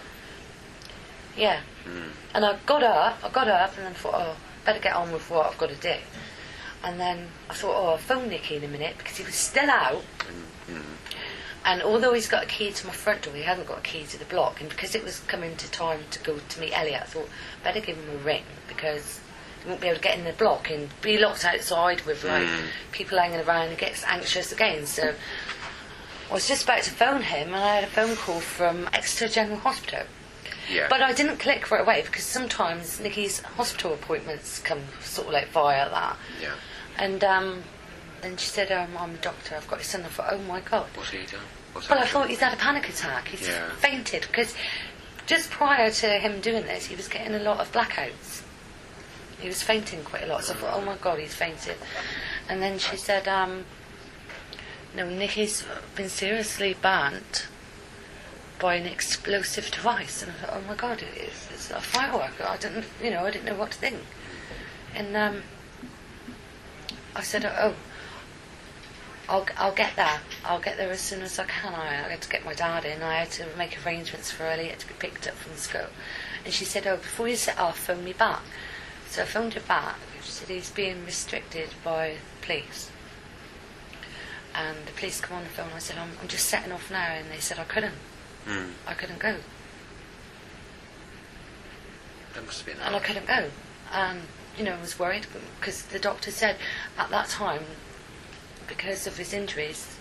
Yeah. 1.37 1.61
Hmm. 1.85 2.09
And 2.33 2.45
I 2.45 2.57
got 2.65 2.83
up, 2.83 3.19
I 3.23 3.29
got 3.29 3.47
up 3.47 3.75
and 3.77 3.85
then 3.85 3.93
thought, 3.93 4.15
oh, 4.15 4.35
better 4.65 4.79
get 4.79 4.95
on 4.95 5.11
with 5.11 5.29
what 5.29 5.47
I've 5.47 5.57
got 5.57 5.69
to 5.69 5.75
do. 5.75 5.95
And 6.83 6.99
then 6.99 7.27
I 7.49 7.53
thought, 7.53 7.75
oh, 7.75 7.87
I'll 7.91 7.97
phone 7.97 8.29
Nicky 8.29 8.55
in 8.55 8.63
a 8.63 8.67
minute 8.67 8.97
because 8.97 9.17
he 9.17 9.23
was 9.23 9.35
still 9.35 9.69
out. 9.69 10.03
Mm, 10.67 10.75
mm. 10.75 10.83
And 11.65 11.81
although 11.81 12.13
he's 12.13 12.27
got 12.27 12.43
a 12.43 12.47
key 12.47 12.71
to 12.71 12.87
my 12.87 12.93
front 12.93 13.23
door, 13.23 13.33
he 13.33 13.43
hasn't 13.43 13.67
got 13.67 13.79
a 13.79 13.81
key 13.81 14.03
to 14.05 14.17
the 14.17 14.25
block. 14.25 14.61
And 14.61 14.69
because 14.69 14.95
it 14.95 15.03
was 15.03 15.19
coming 15.21 15.55
to 15.57 15.69
time 15.71 15.99
to 16.11 16.19
go 16.19 16.37
to 16.37 16.59
meet 16.59 16.77
Elliot, 16.77 17.01
I 17.01 17.05
thought, 17.05 17.29
better 17.63 17.81
give 17.81 17.97
him 17.97 18.09
a 18.09 18.23
ring 18.23 18.43
because 18.67 19.19
he 19.61 19.69
won't 19.69 19.81
be 19.81 19.87
able 19.87 19.97
to 19.97 20.01
get 20.01 20.17
in 20.17 20.23
the 20.23 20.33
block 20.33 20.69
and 20.69 20.89
be 21.01 21.17
locked 21.17 21.43
outside 21.43 22.01
with 22.05 22.23
like 22.23 22.47
hmm. 22.47 22.65
people 22.91 23.17
hanging 23.17 23.41
around 23.41 23.69
and 23.69 23.77
gets 23.77 24.03
anxious 24.05 24.51
again. 24.53 24.85
So 24.85 25.13
I 26.29 26.33
was 26.33 26.47
just 26.47 26.63
about 26.63 26.83
to 26.83 26.91
phone 26.91 27.21
him 27.23 27.47
and 27.47 27.55
I 27.63 27.75
had 27.75 27.83
a 27.83 27.87
phone 27.87 28.15
call 28.15 28.39
from 28.39 28.87
Exeter 28.93 29.27
General 29.27 29.57
Hospital. 29.59 30.05
Yeah. 30.71 30.87
But 30.89 31.01
I 31.01 31.13
didn't 31.13 31.37
click 31.37 31.71
right 31.71 31.81
away 31.81 32.03
because 32.05 32.23
sometimes 32.23 32.99
Nicky's 32.99 33.39
hospital 33.39 33.93
appointments 33.93 34.59
come 34.59 34.79
sort 35.01 35.27
of 35.27 35.33
like 35.33 35.47
via 35.49 35.89
that. 35.89 36.17
yeah. 36.41 36.53
And 36.97 37.23
um, 37.23 37.63
then 38.21 38.37
she 38.37 38.47
said, 38.47 38.71
um, 38.71 38.89
I'm 38.97 39.11
a 39.15 39.17
doctor, 39.17 39.55
I've 39.55 39.67
got 39.67 39.77
your 39.77 39.83
son. 39.85 40.01
I 40.03 40.07
thought, 40.09 40.27
oh 40.31 40.37
my 40.39 40.59
God. 40.61 40.85
What's 40.95 41.09
he 41.09 41.19
done? 41.25 41.39
What's 41.73 41.89
Well, 41.89 41.97
I 41.99 42.05
thought 42.05 42.29
he's 42.29 42.39
had 42.39 42.53
a 42.53 42.57
panic 42.57 42.87
attack. 42.89 43.29
He's 43.29 43.47
Yeah. 43.47 43.69
fainted 43.77 44.21
because 44.27 44.53
just 45.25 45.49
prior 45.49 45.89
to 45.89 46.07
him 46.07 46.41
doing 46.41 46.63
this, 46.65 46.85
he 46.85 46.95
was 46.95 47.07
getting 47.07 47.33
a 47.33 47.39
lot 47.39 47.59
of 47.59 47.71
blackouts. 47.71 48.43
He 49.39 49.47
was 49.47 49.63
fainting 49.63 50.03
quite 50.03 50.23
a 50.23 50.27
lot. 50.27 50.43
So 50.43 50.53
I 50.53 50.57
thought, 50.57 50.73
oh 50.75 50.81
my 50.81 50.97
God, 50.97 51.17
he's 51.19 51.33
fainted. 51.33 51.77
And 52.49 52.61
then 52.61 52.77
she 52.77 52.97
said, 52.97 53.27
um, 53.27 53.63
no, 54.95 55.09
Nicky's 55.09 55.63
been 55.95 56.09
seriously 56.09 56.75
burnt 56.81 57.47
by 58.59 58.75
an 58.75 58.85
explosive 58.85 59.71
device. 59.71 60.21
And 60.21 60.31
I 60.31 60.35
thought, 60.35 60.57
oh 60.57 60.67
my 60.67 60.75
God, 60.75 61.03
it's, 61.15 61.49
it's 61.51 61.71
a 61.71 61.79
firework. 61.79 62.39
I 62.41 62.57
didn't, 62.57 62.85
you 63.01 63.11
know, 63.11 63.25
I 63.25 63.31
didn't 63.31 63.45
know 63.45 63.55
what 63.55 63.71
to 63.71 63.77
think. 63.77 63.99
And 64.93 65.15
um, 65.15 65.43
I 67.15 67.21
said, 67.21 67.45
oh, 67.45 67.75
I'll, 69.29 69.45
I'll 69.57 69.75
get 69.75 69.95
there. 69.95 70.19
I'll 70.43 70.59
get 70.59 70.77
there 70.77 70.89
as 70.89 70.99
soon 70.99 71.21
as 71.21 71.37
I 71.37 71.45
can. 71.45 71.73
I, 71.73 72.05
I 72.05 72.09
had 72.09 72.21
to 72.21 72.29
get 72.29 72.43
my 72.43 72.53
dad 72.53 72.83
in. 72.83 73.03
I 73.03 73.17
had 73.17 73.31
to 73.31 73.45
make 73.57 73.85
arrangements 73.85 74.31
for 74.31 74.43
Elliot 74.43 74.79
to 74.79 74.87
be 74.87 74.95
picked 74.97 75.27
up 75.27 75.35
from 75.35 75.55
school. 75.55 75.87
And 76.43 76.53
she 76.53 76.65
said, 76.65 76.87
oh, 76.87 76.97
before 76.97 77.27
you 77.27 77.35
set 77.35 77.59
off, 77.59 77.77
phone 77.77 78.03
me 78.03 78.13
back. 78.13 78.41
So 79.07 79.21
I 79.21 79.25
phoned 79.25 79.53
her 79.53 79.61
back. 79.61 79.95
She 80.23 80.31
said 80.31 80.49
he's 80.49 80.71
being 80.71 81.05
restricted 81.05 81.69
by 81.83 82.15
police. 82.41 82.91
And 84.55 84.77
the 84.85 84.91
police 84.93 85.21
come 85.21 85.37
on 85.37 85.43
the 85.43 85.49
phone. 85.49 85.69
I 85.75 85.79
said, 85.79 85.97
I'm, 85.97 86.11
I'm 86.21 86.27
just 86.27 86.45
setting 86.47 86.71
off 86.71 86.89
now. 86.91 87.11
And 87.11 87.29
they 87.31 87.39
said 87.39 87.59
I 87.59 87.63
couldn't. 87.63 87.95
Mm. 88.45 88.71
I 88.87 88.93
couldn't 88.93 89.19
go. 89.19 89.35
That 92.33 92.45
must 92.45 92.59
have 92.59 92.67
been 92.67 92.83
and 92.83 92.95
I 92.95 92.99
couldn't 92.99 93.27
go. 93.27 93.49
And 93.91 94.21
you 94.57 94.63
know, 94.63 94.73
I 94.73 94.81
was 94.81 94.99
worried 94.99 95.25
because 95.59 95.83
the 95.83 95.99
doctor 95.99 96.31
said 96.31 96.57
at 96.97 97.09
that 97.09 97.29
time, 97.29 97.63
because 98.67 99.07
of 99.07 99.17
his 99.17 99.33
injuries, 99.33 99.97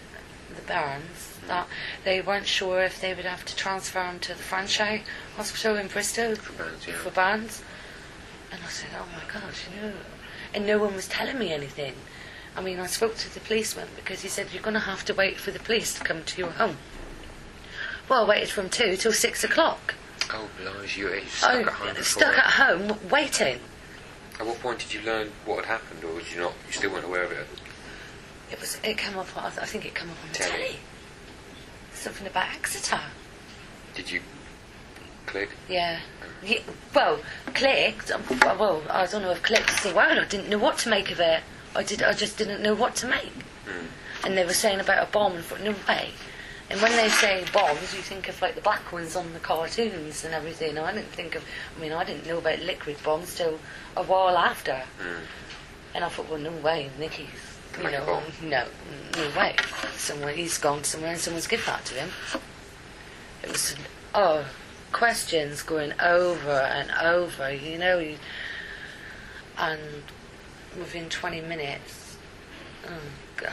the 0.54 0.62
burns, 0.62 1.38
that 1.46 1.66
they 2.04 2.20
weren't 2.20 2.46
sure 2.46 2.82
if 2.82 3.00
they 3.00 3.14
would 3.14 3.24
have 3.24 3.44
to 3.46 3.56
transfer 3.56 4.02
him 4.02 4.18
to 4.20 4.34
the 4.34 4.42
Frenchay 4.42 5.02
Hospital 5.36 5.76
in 5.76 5.88
Bristol 5.88 6.34
For 6.36 6.52
burns, 6.52 6.86
yeah. 6.86 6.94
for 6.94 7.10
burns. 7.10 7.62
And 8.50 8.60
I 8.64 8.68
said, 8.68 8.90
"Oh 8.98 9.06
my 9.14 9.32
gosh, 9.32 9.66
you 9.74 9.82
know," 9.82 9.92
and 10.54 10.66
no 10.66 10.78
one 10.78 10.94
was 10.94 11.08
telling 11.08 11.38
me 11.38 11.52
anything. 11.52 11.94
I 12.56 12.60
mean, 12.60 12.80
I 12.80 12.86
spoke 12.86 13.16
to 13.16 13.32
the 13.32 13.40
policeman 13.40 13.88
because 13.96 14.22
he 14.22 14.28
said 14.28 14.48
you're 14.52 14.62
going 14.62 14.74
to 14.74 14.80
have 14.80 15.04
to 15.06 15.14
wait 15.14 15.38
for 15.38 15.50
the 15.50 15.58
police 15.58 15.94
to 15.94 16.04
come 16.04 16.24
to 16.24 16.38
your 16.40 16.50
home. 16.50 16.76
Well, 18.08 18.24
I 18.24 18.28
waited 18.28 18.48
from 18.48 18.68
two 18.68 18.96
till 18.96 19.12
six 19.12 19.44
o'clock. 19.44 19.94
Oh, 20.30 20.48
blimey, 20.60 20.88
you 20.96 21.04
were 21.06 21.20
oh, 21.22 21.26
stuck 21.26 21.54
I 21.54 21.60
at 21.60 21.68
home 21.68 22.02
stuck 22.02 22.38
at 22.38 22.44
home 22.44 23.10
waiting. 23.10 23.60
At 24.40 24.46
what 24.46 24.60
point 24.60 24.78
did 24.78 24.94
you 24.94 25.00
learn 25.02 25.32
what 25.44 25.64
had 25.64 25.80
happened, 25.80 26.04
or 26.04 26.18
did 26.18 26.32
you 26.32 26.40
not? 26.40 26.54
You 26.66 26.72
still 26.72 26.92
weren't 26.92 27.04
aware 27.04 27.24
of 27.24 27.32
it? 27.32 27.46
It 28.50 28.60
was. 28.60 28.78
It 28.82 28.96
came 28.96 29.18
up. 29.18 29.26
I 29.36 29.50
think 29.50 29.84
it 29.84 29.94
came 29.94 30.10
up 30.10 30.16
on 30.22 30.28
the 30.32 30.38
Telly. 30.38 30.50
telly. 30.50 30.76
Something 31.92 32.26
about 32.26 32.54
Exeter. 32.54 33.00
Did 33.94 34.10
you 34.10 34.20
click? 35.26 35.50
Yeah. 35.68 36.00
Oh. 36.22 36.46
Ye- 36.46 36.62
well, 36.94 37.20
clicked. 37.54 38.12
Well, 38.42 38.82
I 38.88 39.06
don't 39.06 39.22
know 39.22 39.30
if 39.30 39.42
clicked 39.42 39.82
the 39.82 39.94
word. 39.94 40.18
I 40.18 40.24
didn't 40.24 40.48
know 40.48 40.58
what 40.58 40.78
to 40.78 40.88
make 40.88 41.10
of 41.10 41.20
it. 41.20 41.42
I 41.78 41.84
did. 41.84 42.02
I 42.02 42.12
just 42.12 42.36
didn't 42.36 42.60
know 42.60 42.74
what 42.74 42.96
to 42.96 43.06
make. 43.06 43.32
And 44.24 44.36
they 44.36 44.44
were 44.44 44.52
saying 44.52 44.80
about 44.80 45.08
a 45.08 45.10
bomb. 45.12 45.32
And 45.32 45.40
I 45.40 45.42
thought, 45.42 45.62
no 45.62 45.74
way. 45.88 46.10
And 46.70 46.82
when 46.82 46.96
they 46.96 47.08
say 47.08 47.44
bombs, 47.52 47.94
you 47.94 48.02
think 48.02 48.28
of 48.28 48.42
like 48.42 48.56
the 48.56 48.60
black 48.60 48.92
ones 48.92 49.14
on 49.14 49.32
the 49.32 49.38
cartoons 49.38 50.24
and 50.24 50.34
everything. 50.34 50.76
I 50.76 50.92
didn't 50.92 51.12
think 51.12 51.36
of. 51.36 51.44
I 51.76 51.80
mean, 51.80 51.92
I 51.92 52.02
didn't 52.02 52.26
know 52.26 52.38
about 52.38 52.58
liquid 52.60 52.96
bombs 53.04 53.36
till 53.36 53.60
a 53.96 54.02
while 54.02 54.36
after. 54.36 54.82
And 55.94 56.04
I 56.04 56.08
thought, 56.08 56.28
well, 56.28 56.40
no 56.40 56.50
way, 56.50 56.90
Nicky's. 56.98 57.28
You 57.78 57.90
know, 57.92 58.22
no, 58.42 58.64
no 59.16 59.38
way. 59.38 59.54
Somewhere 59.96 60.32
he's 60.32 60.58
gone 60.58 60.82
somewhere, 60.82 61.12
and 61.12 61.20
someone's 61.20 61.46
give 61.46 61.64
that 61.66 61.84
to 61.86 61.94
him. 61.94 62.10
It 63.44 63.52
was 63.52 63.76
oh, 64.14 64.44
questions 64.90 65.62
going 65.62 65.92
over 66.00 66.50
and 66.50 66.90
over. 67.00 67.52
You 67.52 67.78
know, 67.78 68.14
and 69.58 69.80
within 70.76 71.08
twenty 71.08 71.40
minutes, 71.40 72.16
oh 72.86 72.90
god. 73.36 73.52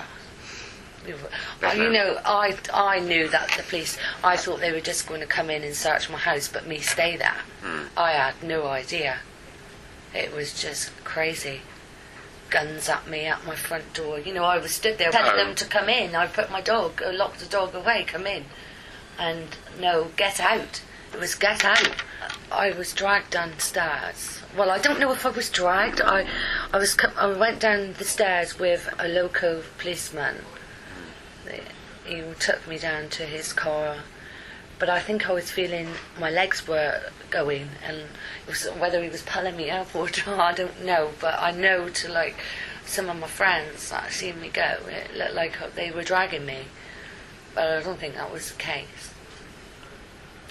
We 1.06 1.14
were- 1.14 1.20
There's 1.60 1.78
uh, 1.80 1.84
you 1.84 1.92
know, 1.92 2.20
I 2.26 2.58
I 2.74 3.00
knew 3.00 3.28
that 3.30 3.52
the 3.56 3.64
police. 3.64 3.98
I 4.24 4.38
thought 4.38 4.60
they 4.60 4.72
were 4.72 4.80
just 4.82 5.08
going 5.08 5.22
to 5.22 5.28
come 5.28 5.50
in 5.52 5.64
and 5.64 5.76
search 5.76 6.10
my 6.10 6.18
house, 6.18 6.48
but 6.48 6.66
me 6.66 6.80
stay 6.80 7.16
there. 7.16 7.38
I 7.96 8.12
had 8.14 8.42
no 8.44 8.66
idea. 8.68 9.20
It 10.16 10.34
was 10.34 10.60
just 10.60 10.92
crazy. 11.04 11.62
Guns 12.50 12.90
at 12.90 13.08
me 13.08 13.26
at 13.26 13.46
my 13.46 13.56
front 13.56 13.94
door. 13.94 14.18
You 14.20 14.34
know, 14.34 14.44
I 14.46 14.58
was 14.58 14.72
stood 14.72 14.98
there 14.98 15.12
telling 15.12 15.34
Oh. 15.34 15.38
them 15.46 15.56
to 15.56 15.66
come 15.66 15.90
in. 15.90 16.16
I 16.16 16.26
put 16.28 16.50
my 16.52 16.62
dog, 16.62 17.02
locked 17.06 17.40
the 17.40 17.46
dog 17.48 17.76
away, 17.76 18.04
come 18.08 18.26
in. 18.26 18.46
And 19.20 19.48
no, 19.80 20.06
get 20.16 20.40
out. 20.40 20.82
It 21.16 21.22
was 21.22 21.34
get 21.34 21.64
out. 21.64 22.04
I 22.52 22.72
was 22.72 22.92
dragged 22.92 23.30
downstairs. 23.30 24.42
Well, 24.58 24.70
I 24.70 24.80
don't 24.80 25.00
know 25.00 25.14
if 25.14 25.26
I 25.26 25.30
was 25.30 25.50
dragged. 25.50 26.02
I, 26.02 26.28
I 26.74 26.78
was. 26.78 26.98
I 27.16 27.28
went 27.28 27.62
down 27.62 27.94
the 27.94 28.04
stairs 28.04 28.60
with 28.60 28.94
a 29.00 29.08
local 29.08 29.62
policeman. 29.78 30.44
He 32.04 32.22
took 32.38 32.68
me 32.68 32.78
down 32.78 33.08
to 33.12 33.24
his 33.24 33.54
car, 33.54 34.00
but 34.78 34.90
I 34.90 35.00
think 35.00 35.30
I 35.30 35.32
was 35.32 35.50
feeling 35.50 35.88
my 36.20 36.30
legs 36.30 36.68
were 36.68 37.00
going, 37.30 37.70
and 37.82 38.04
whether 38.78 39.02
he 39.02 39.08
was 39.08 39.22
pulling 39.22 39.56
me 39.56 39.70
up 39.70 39.96
or 39.96 40.10
not, 40.28 40.38
I 40.38 40.54
don't 40.54 40.84
know. 40.84 41.12
But 41.22 41.40
I 41.40 41.52
know 41.52 41.88
to 41.88 42.12
like 42.12 42.36
some 42.86 43.10
of 43.10 43.18
my 43.18 43.28
friends 43.28 43.90
that 43.90 44.12
seen 44.12 44.42
me 44.42 44.50
go, 44.50 44.80
it 44.90 45.16
looked 45.16 45.34
like 45.34 45.76
they 45.76 45.92
were 45.92 46.04
dragging 46.04 46.46
me, 46.46 46.66
but 47.54 47.70
I 47.70 47.82
don't 47.82 48.00
think 48.00 48.16
that 48.16 48.34
was 48.34 48.52
the 48.52 48.58
case. 48.58 49.15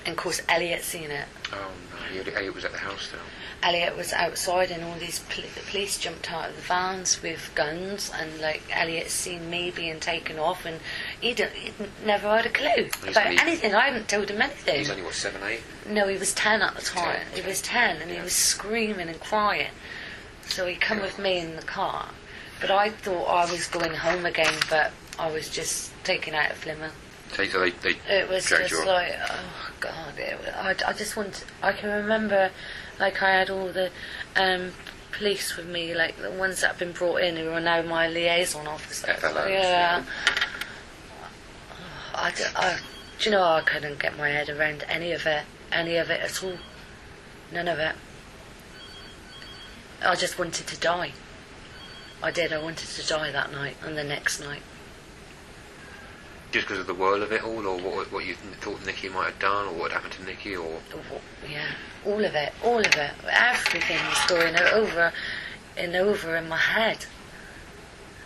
And 0.06 0.12
of 0.12 0.16
course, 0.16 0.42
Elliot 0.48 0.82
seen 0.82 1.10
it. 1.10 1.26
Oh 1.52 1.70
no, 2.14 2.32
Elliot 2.32 2.54
was 2.54 2.64
at 2.64 2.72
the 2.72 2.78
house 2.78 3.02
still. 3.08 3.20
Elliot 3.62 3.96
was 3.96 4.12
outside, 4.12 4.70
and 4.70 4.84
all 4.84 4.96
these 4.98 5.20
pol- 5.20 5.44
the 5.54 5.60
police 5.70 5.98
jumped 5.98 6.30
out 6.30 6.50
of 6.50 6.56
the 6.56 6.60
vans 6.62 7.22
with 7.22 7.50
guns, 7.54 8.10
and 8.14 8.38
like 8.40 8.62
Elliot 8.70 9.08
seen 9.08 9.48
me 9.48 9.70
being 9.70 10.00
taken 10.00 10.38
off, 10.38 10.66
and 10.66 10.78
he 11.20 11.28
he'd 11.32 11.72
never 12.04 12.28
had 12.28 12.44
a 12.44 12.50
clue 12.50 12.90
He's 13.02 13.16
about 13.16 13.26
only- 13.28 13.40
anything. 13.40 13.74
I 13.74 13.86
hadn't 13.88 14.08
told 14.08 14.30
him 14.30 14.42
anything. 14.42 14.76
He's 14.80 14.90
only 14.90 15.02
what 15.02 15.14
seven, 15.14 15.40
eight. 15.44 15.62
No, 15.86 16.06
he 16.08 16.18
was 16.18 16.34
10 16.34 16.60
at 16.60 16.74
the 16.74 16.82
time. 16.82 17.20
Ten, 17.32 17.42
He 17.42 17.48
was 17.48 17.62
10 17.62 18.02
and 18.02 18.10
he 18.10 18.20
was 18.20 18.34
screaming 18.34 19.08
and 19.08 19.18
crying. 19.20 19.68
So 20.46 20.66
he 20.66 20.74
come 20.76 21.00
with 21.00 21.18
me 21.18 21.38
in 21.38 21.56
the 21.56 21.62
car. 21.62 22.08
But 22.60 22.70
I 22.70 22.90
thought 22.90 23.24
I 23.24 23.50
was 23.50 23.66
going 23.68 23.94
home 23.94 24.26
again, 24.26 24.54
but 24.68 24.92
I 25.18 25.30
was 25.30 25.48
just 25.48 25.90
taken 26.04 26.34
out 26.34 26.50
of 26.50 26.60
Plymouth. 26.60 26.94
They, 27.36 27.48
they 27.48 27.96
It 28.08 28.28
was 28.28 28.48
just 28.48 28.86
like, 28.86 29.14
oh 29.28 29.70
god, 29.80 30.18
it, 30.18 30.38
I, 30.54 30.74
I 30.86 30.92
just 30.92 31.16
want, 31.16 31.44
I 31.62 31.72
can 31.72 31.90
remember, 31.90 32.50
like 32.98 33.22
I 33.22 33.30
had 33.30 33.50
all 33.50 33.68
the 33.68 33.90
um, 34.36 34.72
police 35.12 35.56
with 35.56 35.66
me, 35.66 35.94
like 35.94 36.16
the 36.20 36.30
ones 36.30 36.60
that 36.60 36.68
have 36.68 36.78
been 36.78 36.92
brought 36.92 37.20
in 37.22 37.36
who 37.36 37.50
are 37.50 37.60
now 37.60 37.82
my 37.82 38.08
liaison 38.08 38.66
officers. 38.66 39.16
FLOs, 39.16 39.48
yeah. 39.50 40.04
I, 42.14 42.32
I- 42.56 42.78
do 43.18 43.30
you 43.30 43.36
know, 43.36 43.42
I 43.44 43.60
couldn't 43.60 44.00
get 44.00 44.16
my 44.18 44.28
head 44.28 44.48
around 44.48 44.84
any 44.88 45.12
of 45.12 45.24
it, 45.26 45.44
any 45.70 45.96
of 45.96 46.10
it 46.10 46.20
at 46.20 46.42
all. 46.42 46.58
None 47.52 47.68
of 47.68 47.78
it. 47.78 47.94
I 50.04 50.14
just 50.16 50.38
wanted 50.38 50.66
to 50.66 50.76
die. 50.80 51.12
I 52.22 52.30
did, 52.30 52.52
I 52.52 52.60
wanted 52.60 52.88
to 52.88 53.06
die 53.06 53.30
that 53.30 53.52
night 53.52 53.76
and 53.82 53.96
the 53.96 54.02
next 54.04 54.40
night. 54.40 54.62
Just 56.54 56.68
because 56.68 56.78
of 56.78 56.86
the 56.86 56.94
whirl 56.94 57.20
of 57.20 57.32
it 57.32 57.42
all, 57.42 57.66
or 57.66 57.76
what, 57.78 58.12
what 58.12 58.24
you 58.24 58.36
thought 58.36 58.86
Nicky 58.86 59.08
might 59.08 59.24
have 59.24 59.40
done, 59.40 59.66
or 59.66 59.72
what 59.72 59.90
happened 59.90 60.12
to 60.12 60.24
Nicky, 60.24 60.54
or 60.54 60.78
Yeah, 61.50 61.66
all 62.06 62.24
of 62.24 62.36
it, 62.36 62.52
all 62.62 62.78
of 62.78 62.94
it, 62.94 63.10
everything 63.28 63.98
was 64.06 64.24
going 64.28 64.56
over 64.72 65.12
and 65.76 65.96
over 65.96 66.36
in 66.36 66.48
my 66.48 66.56
head. 66.56 67.06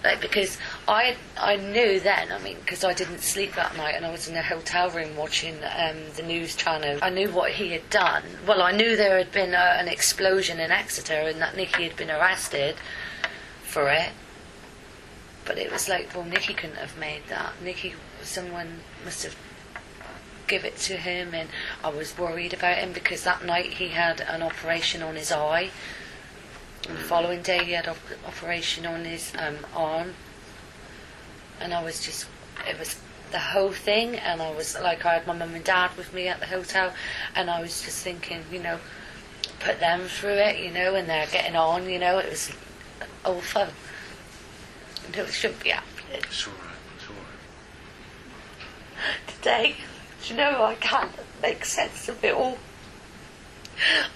Like 0.05 0.21
because 0.21 0.59
I 0.87 1.17
I 1.39 1.57
knew 1.57 2.01
then, 2.01 2.31
I 2.31 2.39
mean, 2.41 2.59
because 2.61 2.85
I 2.85 2.93
didn't 2.93 3.21
sleep 3.21 3.55
that 3.55 3.75
night 3.79 3.95
and 3.95 4.05
I 4.05 4.11
was 4.11 4.29
in 4.29 4.37
a 4.37 4.43
hotel 4.43 4.91
room 4.91 5.17
watching 5.17 5.55
um, 5.65 5.97
the 6.15 6.23
news 6.23 6.55
channel. 6.55 6.99
I 7.01 7.09
knew 7.09 7.31
what 7.31 7.53
he 7.53 7.71
had 7.71 7.89
done. 7.89 8.25
Well, 8.47 8.61
I 8.61 8.73
knew 8.73 8.95
there 8.95 9.17
had 9.17 9.33
been 9.33 9.55
a, 9.55 9.79
an 9.81 9.89
explosion 9.89 10.61
in 10.61 10.71
Exeter 10.71 11.15
and 11.15 11.41
that 11.41 11.57
Nicky 11.57 11.85
had 11.85 11.97
been 11.97 12.11
arrested 12.11 12.77
for 13.63 13.89
it. 13.89 14.11
But 15.47 15.57
it 15.57 15.73
was 15.73 15.89
like, 15.89 16.15
well, 16.15 16.27
Nicky 16.27 16.53
couldn't 16.53 16.77
have 16.77 16.99
made 16.99 17.23
that. 17.31 17.55
Nicky, 17.65 17.95
someone 18.29 18.81
must 19.05 19.25
have 19.25 19.37
give 20.49 20.65
it 20.65 20.77
to 20.79 20.97
him 20.97 21.35
and 21.35 21.49
I 21.85 21.91
was 21.91 22.17
worried 22.19 22.55
about 22.55 22.79
him 22.79 22.93
because 22.93 23.23
that 23.25 23.45
night 23.45 23.75
he 23.75 23.89
had 23.89 24.21
an 24.21 24.43
operation 24.43 25.03
on 25.03 25.15
his 25.15 25.31
eye. 25.31 25.71
And 26.89 26.97
the 26.97 27.03
following 27.03 27.43
day 27.43 27.65
he 27.65 27.73
had 27.73 27.87
an 27.87 27.91
op- 27.91 28.27
operation 28.29 28.87
on 28.87 29.05
his 29.05 29.33
um, 29.39 29.59
arm. 29.75 30.15
And 31.61 31.75
I 31.75 31.83
was 31.83 32.05
just 32.05 32.27
it 32.69 32.79
was 32.79 32.99
the 33.31 33.39
whole 33.39 33.73
thing 33.73 34.17
and 34.17 34.41
I 34.41 34.51
was 34.53 34.75
like 34.81 35.05
I 35.05 35.15
had 35.15 35.27
my 35.27 35.35
mum 35.35 35.55
and 35.55 35.65
dad 35.65 35.91
with 35.97 36.15
me 36.15 36.29
at 36.29 36.41
the 36.41 36.47
hotel 36.47 36.95
and 37.35 37.51
I 37.51 37.61
was 37.61 37.83
just 37.83 38.03
thinking 38.03 38.43
you 38.51 38.59
know 38.59 38.79
put 39.61 39.81
them 39.81 40.09
through 40.09 40.31
it 40.31 40.65
you 40.65 40.71
know 40.71 40.95
and 40.95 41.07
they're 41.07 41.27
getting 41.27 41.55
on 41.55 41.91
you 41.91 41.99
know 41.99 42.19
it 42.19 42.31
was 42.31 42.53
awful. 43.25 43.67
It 45.13 45.29
shouldn't 45.29 45.63
be 45.63 45.71
happening. 45.71 46.23
It's 46.23 46.47
all 46.47 46.53
right, 46.55 46.77
it's 46.97 47.09
all 47.09 47.17
today. 49.49 49.75
Do 50.23 50.35
you 50.35 50.37
know 50.37 50.63
I 50.63 50.75
can't 50.75 51.13
make 51.41 51.65
sense 51.65 52.09
of 52.09 52.23
it 52.23 52.35
all. 52.35 52.59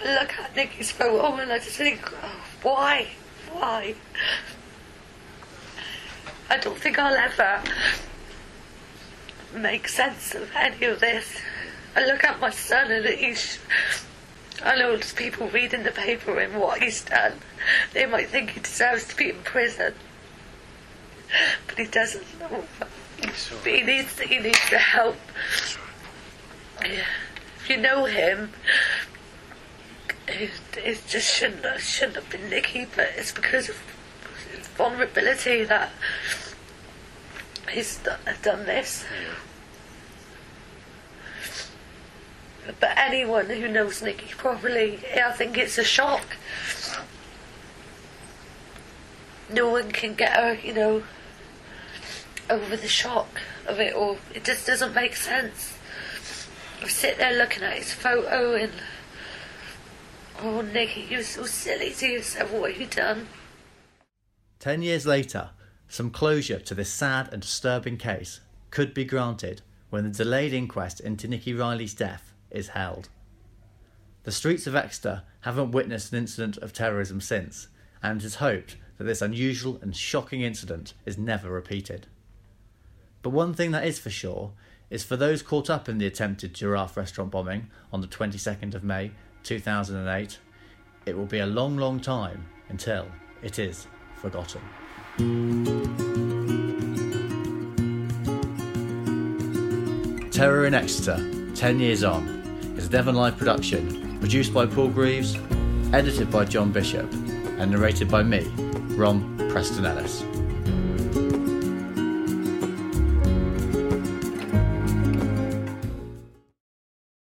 I 0.05 0.21
look 0.21 0.39
at 0.39 0.55
Nicky's 0.55 0.91
photo 0.91 1.37
and 1.37 1.51
I 1.51 1.59
just 1.59 1.77
think, 1.77 2.01
oh, 2.23 2.45
why? 2.63 3.09
Why? 3.51 3.95
I 6.51 6.59
don't 6.59 6.77
think 6.77 6.99
I'll 6.99 7.15
ever 7.15 7.63
make 9.55 9.89
sense 9.89 10.35
of 10.35 10.51
any 10.55 10.85
of 10.85 11.01
this. 11.01 11.41
I 11.97 12.05
look 12.05 12.25
at 12.25 12.41
my 12.41 12.51
son 12.51 12.91
and 12.91 13.07
he's. 13.07 13.59
I 14.63 14.77
know 14.77 14.93
there's 14.93 15.15
people 15.15 15.49
reading 15.49 15.83
the 15.83 15.93
paper 15.93 16.39
and 16.39 16.61
what 16.61 16.83
he's 16.83 17.05
done. 17.05 17.35
They 17.95 18.05
might 18.05 18.29
think 18.29 18.51
he 18.51 18.61
deserves 18.61 19.09
to 19.09 19.17
be 19.17 19.31
in 19.31 19.37
prison. 19.45 19.95
But 21.67 21.79
he 21.79 21.87
doesn't 21.87 22.27
know. 22.39 22.65
It's 23.33 23.53
all 23.53 23.59
But 23.63 23.73
he 23.73 23.83
needs 23.83 24.21
he 24.21 24.39
needs 24.39 24.71
the 24.71 24.79
help. 24.79 25.17
Yeah. 26.83 27.05
If 27.57 27.71
you 27.71 27.77
know 27.77 28.05
him, 28.05 28.53
it, 30.29 30.51
it 30.77 31.03
just 31.07 31.33
shouldn't 31.33 31.65
have, 31.65 31.81
shouldn't 31.81 32.17
have 32.17 32.31
been 32.31 32.51
Nicky, 32.51 32.87
but 32.97 33.11
it's 33.17 33.33
because 33.33 33.69
of 33.69 33.77
his 34.55 34.67
vulnerability 34.69 35.65
that 35.65 35.93
he's 37.71 37.99
done, 37.99 38.19
done 38.43 38.67
this. 38.67 39.05
But 42.81 42.97
anyone 42.97 43.47
who 43.47 43.69
knows 43.69 44.03
Nicky 44.03 44.35
properly, 44.37 45.01
I 45.17 45.33
think 45.33 45.59
it's 45.59 45.79
a 45.79 45.85
shock. 45.85 46.37
No 49.51 49.69
one 49.69 49.91
can 49.91 50.15
get 50.15 50.37
her, 50.37 50.55
you 50.55 50.73
know, 50.73 51.03
over 52.51 52.77
the 52.77 52.89
shock 52.89 53.41
of 53.67 53.81
it 53.81 53.95
all. 53.95 54.19
It 54.35 54.45
just 54.45 54.67
doesn't 54.67 54.95
make 54.95 55.17
sense. 55.17 55.77
I 56.83 56.89
sit 56.89 57.19
there 57.19 57.37
looking 57.37 57.63
at 57.63 57.75
his 57.75 57.93
photo 57.93 58.55
and 58.55 58.73
oh 60.43 60.63
Nicky, 60.63 61.07
you're 61.09 61.23
so 61.23 61.45
silly 61.45 61.93
to 61.93 62.07
yourself. 62.07 62.51
What 62.53 62.73
have 62.73 62.81
you 62.81 62.87
done? 62.87 63.29
Ten 64.59 64.83
years 64.83 65.07
later, 65.07 65.51
some 65.89 66.11
closure 66.11 66.59
to 66.59 66.75
this 66.75 66.93
sad 66.93 67.29
and 67.33 67.43
disturbing 67.43 67.97
case 67.97 68.41
could 68.71 68.95
be 68.95 69.05
granted 69.05 69.63
when 69.91 70.05
the 70.05 70.11
delayed 70.11 70.53
inquest 70.53 71.01
into 71.01 71.29
Nicky 71.29 71.53
Reilly's 71.53 71.95
death 71.95 72.33
is 72.51 72.69
held. 72.69 73.09
The 74.25 74.33
streets 74.33 74.67
of 74.67 74.75
Exeter 74.75 75.23
haven't 75.41 75.73
witnessed 75.73 76.13
an 76.13 76.19
incident 76.19 76.57
of 76.59 76.73
terrorism 76.73 77.21
since, 77.21 77.69
and 78.03 78.21
it 78.21 78.25
is 78.25 78.37
hoped 78.37 78.77
that 78.99 79.05
this 79.05 79.21
unusual 79.21 79.79
and 79.83 79.95
shocking 79.95 80.43
incident 80.43 80.95
is 81.05 81.19
never 81.19 81.51
repeated. 81.51 82.07
But 83.23 83.31
one 83.31 83.55
thing 83.55 83.71
that 83.71 83.87
is 83.87 83.99
for 83.99 84.11
sure 84.11 84.51
is 84.91 85.05
for 85.05 85.17
those 85.17 85.43
caught 85.43 85.71
up 85.71 85.89
in 85.89 85.99
the 85.99 86.07
attempted 86.07 86.55
giraffe 86.55 86.97
restaurant 86.97 87.31
bombing 87.31 87.69
on 87.93 88.01
the 88.01 88.09
22nd 88.09 88.75
of 88.75 88.85
May 88.85 89.13
2008, 89.45 90.39
it 91.07 91.17
will 91.17 91.27
be 91.27 91.39
a 91.39 91.47
long, 91.47 91.77
long 91.77 92.01
time 92.01 92.47
until 92.69 93.07
it 93.43 93.59
is 93.59 93.87
forgotten. 94.17 94.61
Terror 100.31 100.67
in 100.67 100.75
Exeter, 100.75 101.53
10 101.55 101.79
years 101.79 102.03
on, 102.03 102.27
is 102.77 102.87
a 102.87 102.89
Devon 102.89 103.15
Live 103.15 103.37
production, 103.37 104.19
produced 104.19 104.53
by 104.53 104.67
Paul 104.67 104.89
Greaves, 104.89 105.37
edited 105.93 106.31
by 106.31 106.45
John 106.45 106.73
Bishop, 106.73 107.11
and 107.13 107.71
narrated 107.71 108.11
by 108.11 108.23
me, 108.23 108.41
Ron 108.97 109.37
Preston 109.51 109.87
Ellis. 109.87 110.25